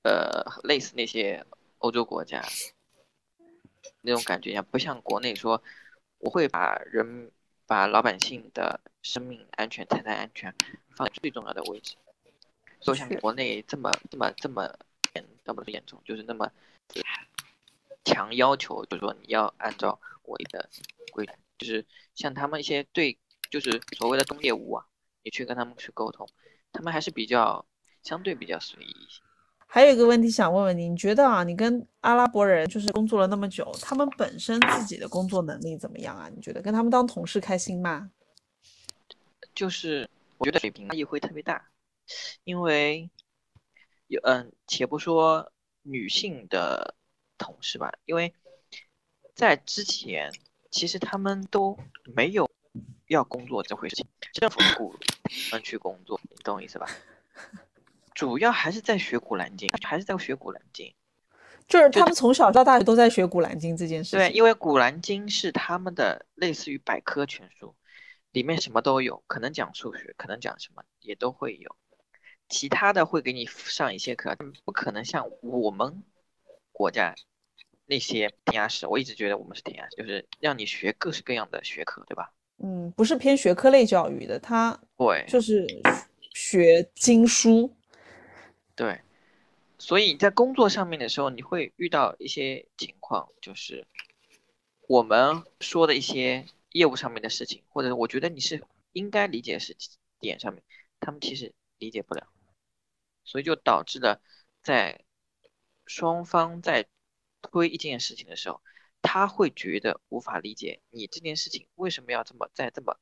[0.07, 1.45] 呃类似那些
[1.79, 2.41] 欧洲国家
[3.99, 5.61] 那种感觉一样，不像国内说
[6.19, 7.29] 我会把人
[7.65, 10.55] 把老百姓的生命安全、财产安全
[10.95, 11.97] 放在最重要的位置，
[12.79, 14.73] 所以像国内这么这么这么
[15.13, 16.49] 严，倒不是严重，就是那么
[18.05, 20.69] 强要求，就是说你要按照我的。
[21.11, 21.25] 规
[21.57, 21.83] 就是
[22.13, 23.17] 像他们一些对，
[23.49, 24.85] 就是所谓的东业务啊，
[25.23, 26.29] 你去跟他们去沟通，
[26.71, 27.65] 他们还是比较
[28.03, 29.23] 相对比较随意一些。
[29.67, 36.29] 还有一个问题想问问你，你觉得啊，你跟阿拉伯人就是工作了那么久，他们本身自己的工作能力怎么样啊？
[36.33, 38.09] 你觉得跟他们当同事开心吗？
[39.53, 41.69] 就是我觉得水平差异会特别大，
[42.43, 43.09] 因为
[44.07, 45.51] 有嗯，且不说
[45.83, 46.95] 女性的
[47.37, 48.33] 同事吧，因为
[49.35, 50.31] 在之前。
[50.69, 51.79] 其实他们都
[52.13, 52.47] 没有
[53.07, 54.93] 要工作这回事，情，政府雇
[55.49, 56.85] 他们去工作，你懂我意思吧？
[58.17, 60.91] 主要还是在学古兰经，还是在学古兰经，
[61.67, 64.19] 就是他们从小到大都在学古兰经这件事情。
[64.19, 67.75] 对，因为古兰经是他们的类似于百科全书，
[68.31, 71.75] 里面什么都有，可能讲数学，可能讲什么也都会有。
[72.49, 76.01] 其他的会给你上一些课，不可能像我们
[76.71, 77.13] 国家。
[77.89, 82.33] 那些填鸭式，我一直觉得我们是填鸭式，就是让你学各式各样的学科，对吧？
[82.61, 85.65] 嗯，不是偏学科类教育的，它对，就是
[86.33, 87.73] 学经书。
[88.77, 89.01] 对，
[89.77, 93.85] 所以在工作上面的时候，你会遇到一些情况，就是
[94.87, 98.63] 我们说的一些业务上面的事情，或者我觉得你是
[98.93, 100.63] 应该理解的事情点上面，
[101.01, 102.27] 他们其实理解不了，
[103.25, 104.21] 所以就导致了
[104.63, 105.03] 在
[105.85, 106.87] 双方在。
[107.39, 108.61] 推一件事情的时候，
[109.01, 112.99] 他会觉得无法理解你这件事情为什么要这么在这么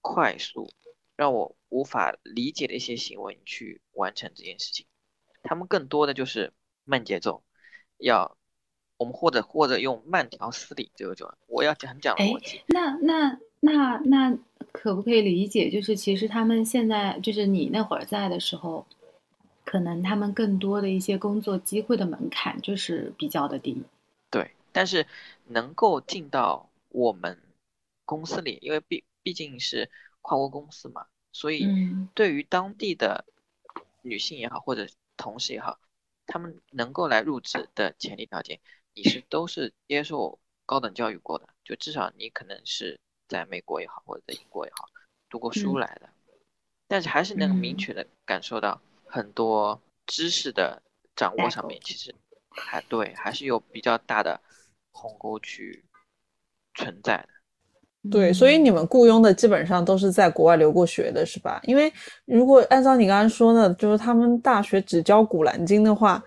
[0.00, 0.72] 快速，
[1.14, 4.86] 让我无法理解的一些行为去完成这件事情。
[5.46, 6.52] 他们更多的就是
[6.84, 7.42] 慢节奏，
[7.98, 8.36] 要
[8.98, 12.60] 我们或者或者用慢条斯理这种，我要讲讲逻辑。
[12.66, 14.38] 那那那那
[14.72, 18.86] 可不可以理解，就是其实他们现在就是你那会儿在的时候。
[19.68, 23.82] 可能他们更多的一些工作机会的门槛就是比较的低，
[24.30, 24.52] 对。
[24.70, 25.04] 但是
[25.48, 27.36] 能够进到我们
[28.04, 29.90] 公司里，因为毕毕竟是
[30.22, 31.66] 跨国公司嘛，所以
[32.14, 33.24] 对于当地的
[34.02, 34.86] 女性也好，或者
[35.16, 35.78] 同事也好，
[36.26, 38.60] 他们能够来入职的前提条件，
[38.94, 42.98] 你是都是接受高等教育过的，就至少你可能是
[43.28, 44.88] 在美国也好，或者在英国也好
[45.28, 46.10] 读过书来的，
[46.88, 48.80] 但是还是能明确的感受到。
[49.08, 50.82] 很多知识的
[51.14, 52.12] 掌握上面，其实
[52.50, 54.42] 还对，还是有比较大的
[54.90, 55.84] 鸿沟去
[56.74, 57.28] 存在的。
[58.10, 61.60] 对，所以你们雇佣的基本上都是在国外留过学的，是吧？
[61.64, 61.92] 因为
[62.24, 66.22] 如果按照你刚刚说的，就是他们大学只教古兰经的话，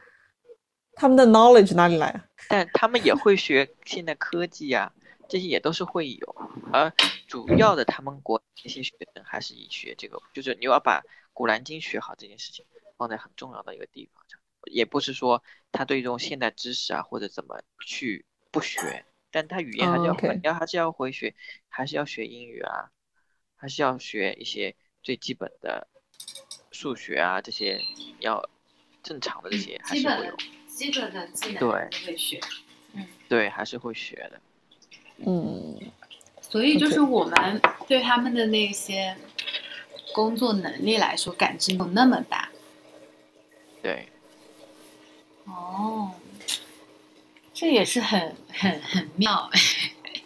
[0.93, 2.25] 他们的 knowledge 哪里来啊？
[2.49, 4.91] 但他们也会学现代科技呀，
[5.27, 6.35] 这些也都是会有。
[6.71, 6.91] 而
[7.27, 11.01] 主要的，他们国这些学生还是以学这个，就是你要把
[11.33, 12.65] 古兰经学好这件事情
[12.97, 14.39] 放在很重要的一个地方上。
[14.69, 21.35] 也不是说他对这种现代知识啊或者怎么去不学，但他语言还是要会，要还是要会学，
[21.67, 22.91] 还是要学英语啊，
[23.55, 25.87] 还是要学一些最基本的
[26.71, 27.79] 数学啊这些
[28.19, 28.49] 要
[29.03, 30.35] 正常的这些还是会有
[30.67, 31.69] 基本的技能对
[32.05, 32.39] 会学，
[32.93, 34.41] 嗯，对，还是会学的，
[35.17, 35.79] 嗯，
[36.41, 39.15] 所以就是我们对他们的那些
[40.13, 42.49] 工作能力来说感知没有那么大，
[43.81, 44.07] 对。
[45.45, 46.13] 哦，
[47.59, 49.49] 这也是很很很妙，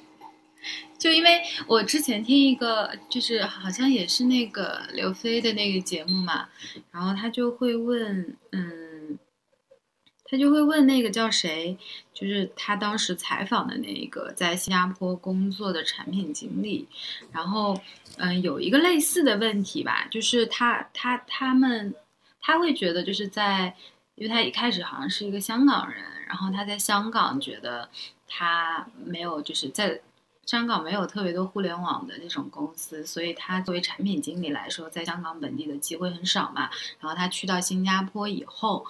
[1.00, 6.50] 就因为我之前听一个，就是好像也是那个刘飞的那个节目嘛，
[6.92, 9.18] 然后他就会问，嗯，
[10.26, 11.76] 他就会问那个叫谁，
[12.14, 16.88] 就是他当时采访的那个在新加坡工作的产品经理，
[17.32, 17.82] 然后
[18.18, 21.96] 嗯，有一个类似的问题吧，就是他他他们
[22.40, 23.76] 他会觉得就是在。
[24.16, 27.90] 因为他一开始好像是一个香港人，然后他在香港觉得
[28.28, 30.02] 他没有就是在
[30.46, 36.70] 香港没有特别多互联网的那种公司，所以他作为产品经理来说，在香港本地的机会很少嘛。
[37.00, 38.86] 然后他去到新加坡以后，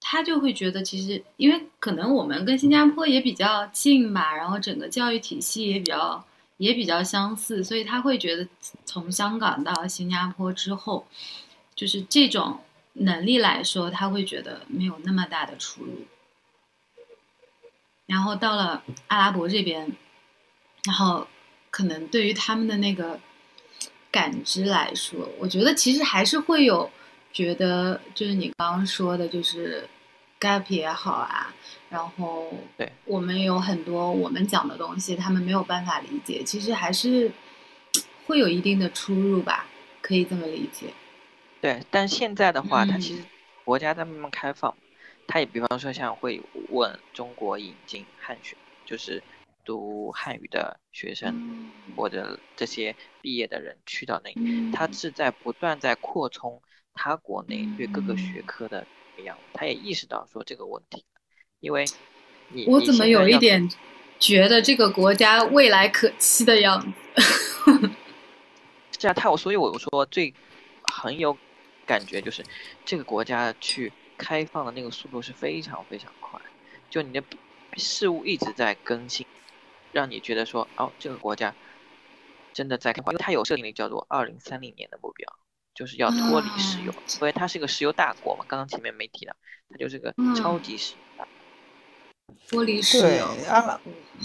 [0.00, 6.24] 他就会觉得其实因为可能我们跟新加坡也比较近吧，然后整个教育体系也比较
[6.56, 8.48] 也比较相似，所以他会觉得
[8.84, 11.06] 从香港到新加坡之后，
[11.74, 12.60] 就是这种。
[12.94, 16.04] 能力来说，他会觉得没有那么大的出入。
[18.12, 19.90] 然后到了阿拉伯这边，
[20.84, 21.26] 然后
[21.70, 23.18] 可能对于他们的那个
[24.10, 26.90] 感知来说，我觉得其实还是会有
[27.32, 29.88] 觉得，就是你刚刚说的，就是
[30.38, 31.54] gap 也好啊，
[31.88, 37.32] 然后对我们有很多我们讲的东西，他们没有办法理解，其实还是
[38.26, 39.64] 会有一定的出入吧，
[40.02, 40.88] 可以这么理解。
[41.62, 43.24] 对，但现在的话，它其实
[43.64, 44.74] 国家在慢慢开放，
[45.32, 48.54] 它也比方说像会问中国引进汉学，
[48.84, 49.22] 就是
[49.64, 56.60] 读汉语的学生或者这些毕业的人去到那里，他是在不断在扩充
[56.92, 61.02] 他国内对各个学科的培养，他也意识到说这个问题，
[61.60, 61.86] 因为
[62.50, 63.66] 你我怎么有一点
[64.18, 66.92] 觉得这个国家未来可期的样子？
[68.98, 70.34] 这样，他我所以我说最
[70.92, 71.34] 很有。
[71.84, 72.44] 感觉就是
[72.84, 73.92] 这个国家去
[74.22, 76.40] 开放的那个速度是非常非常快，
[76.88, 77.20] 就你的
[77.76, 79.26] 事物一直在更新，
[79.90, 81.52] 让你觉得说哦，这个国家
[82.52, 85.28] 真的在开放，因为它有设定的叫做二零三零年的目标，
[85.74, 88.44] 就是要脱离石油，因为它是个石油大国嘛。
[88.46, 89.34] 刚刚前面没提到，
[89.68, 93.80] 它就是个超级石油大国，脱离石油啊，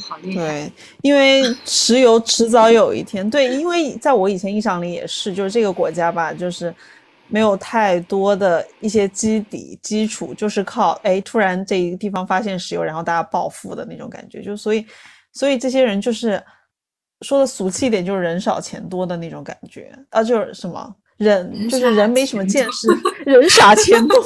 [0.07, 0.45] 好厉害！
[0.45, 0.71] 对，
[1.01, 6.71] 因为石油迟早有一天，对，因为在我以前印象里也是，就是这个国家吧，就是。
[7.29, 14.85] 没有太多的一些基底基础，就是靠哎，突然这一个地方发现石油，然后大家暴富的那种感觉，就所以，
[15.33, 16.41] 所以这些人就是
[17.21, 22.87] 说的俗气一点，就是人少钱多的那种感觉啊，就是什么人就是人没什么见识，
[23.25, 24.23] 人傻钱多，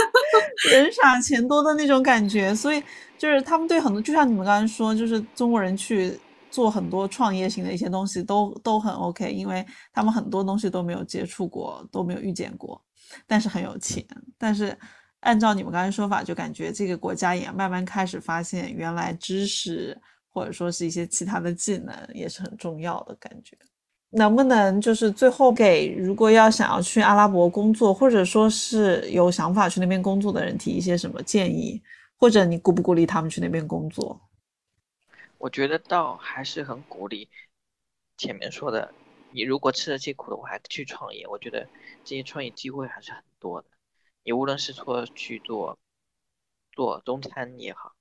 [0.70, 2.82] 人傻钱多的那种感觉，所以
[3.18, 6.18] 就是他们对很多，就像你们刚才说，就是中国人去。
[6.54, 12.80] 做很多创业型的一些东西都都很 OK，因为他们很多东西都没有接触过，都没有遇见过，
[13.26, 14.06] 但是很有钱。
[14.38, 14.78] 但是
[15.18, 23.58] 按照你们刚才说法，就感觉这个国家也慢慢开始发现，原来知识或者说是一些其他的技能也是很重要的感觉。
[24.10, 31.82] 能不能就是最后给如果要想要去阿拉伯工作，或者说是有想法去那边工作的人提一些什么建议，
[32.16, 34.20] 或者你鼓不鼓励他们去那边工作？
[35.44, 37.28] 我觉得倒还是很鼓励
[38.16, 38.94] 前面说的，
[39.30, 41.26] 你如果吃得起苦的话，还去创业。
[41.26, 41.68] 我觉得
[42.02, 43.68] 这些创业机会还是很多的。
[44.22, 45.78] 你无论是说去做
[46.72, 47.92] 做中餐也好，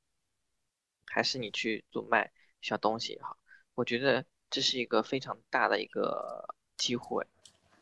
[1.05, 2.31] 还是你去做卖
[2.61, 3.35] 小东西也好，
[3.75, 7.27] 我觉得这是一个非常大的一个机会。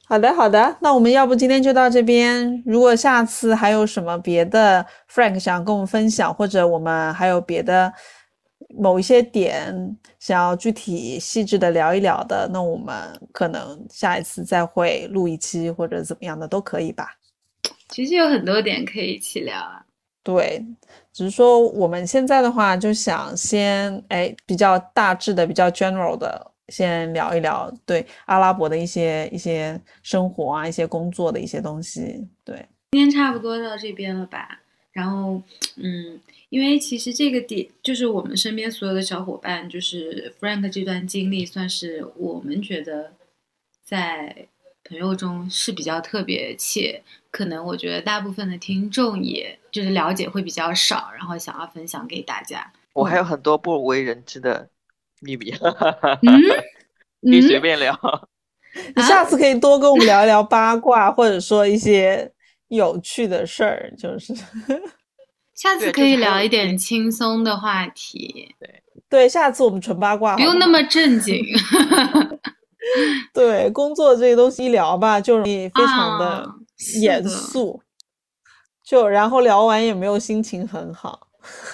[0.05, 2.63] 好的，好的，那我们要不今天就到这边。
[2.65, 7.93] 如果下次还有什么别的，Frank 想跟我们分享，或者我们还有别的。
[8.77, 12.95] 某一些点想要具体细致的聊一聊的，那我们
[13.31, 17.17] 可能下一次再会录一期或者怎么样的都可以吧。
[17.89, 19.85] 其实有很多点可以一起聊啊。
[20.23, 20.63] 对，
[21.11, 32.23] 只是说我们现在的话就想先哎比较大致的、比较 general 的先聊一聊对阿拉伯的一些一些生活啊，一些工作的一些东西。
[32.45, 34.60] 对，今天差不多到这边了吧？
[34.93, 35.41] 然后，
[35.77, 36.19] 嗯，
[36.49, 43.13] 因为其实这个点就是我们身边所有的小伙伴，就是 Frank 这段经历，算是我们觉得
[43.85, 44.47] 在
[44.83, 52.73] 朋友中是比较特别，且可能我觉得大部分的听众也就是了解会比较少，然后想要分享给大家。
[52.91, 54.67] 我还有很多不为人知的
[55.21, 56.41] 秘密，嗯，
[57.23, 57.97] 可以随便聊。
[58.93, 62.29] 你下次可以多跟我们聊一聊八卦，或者说一些。
[62.71, 64.33] 有趣的事儿就是，
[65.53, 68.55] 下次可以聊一点轻松的话题。
[68.59, 71.43] 对对，下次我们纯八卦，不用那么正经。
[73.33, 76.49] 对，工作这个东西一聊吧，就容易非常的
[77.01, 77.81] 严肃，
[78.83, 81.27] 就然后聊完也没有心情很好。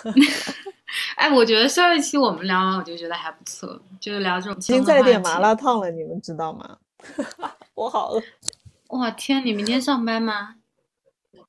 [1.15, 4.57] 哎，我觉得上一期我们聊完，我就觉得还不错，就是聊这种。
[4.57, 6.77] 已经在点麻辣烫了，你们知道吗？
[7.75, 8.23] 我好饿。
[8.97, 10.55] 哇天，你明天上班吗？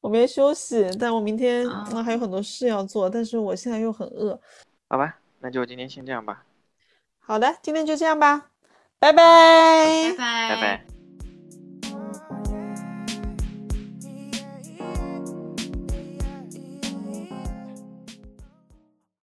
[0.01, 4.41] 我没休息，但我明天那还有很多事要做，但是我现在又很饿。
[4.89, 6.45] 好吧，那就今天先这样吧。
[7.19, 8.51] 好的，今天就这样吧，
[8.99, 10.98] 拜拜，拜拜。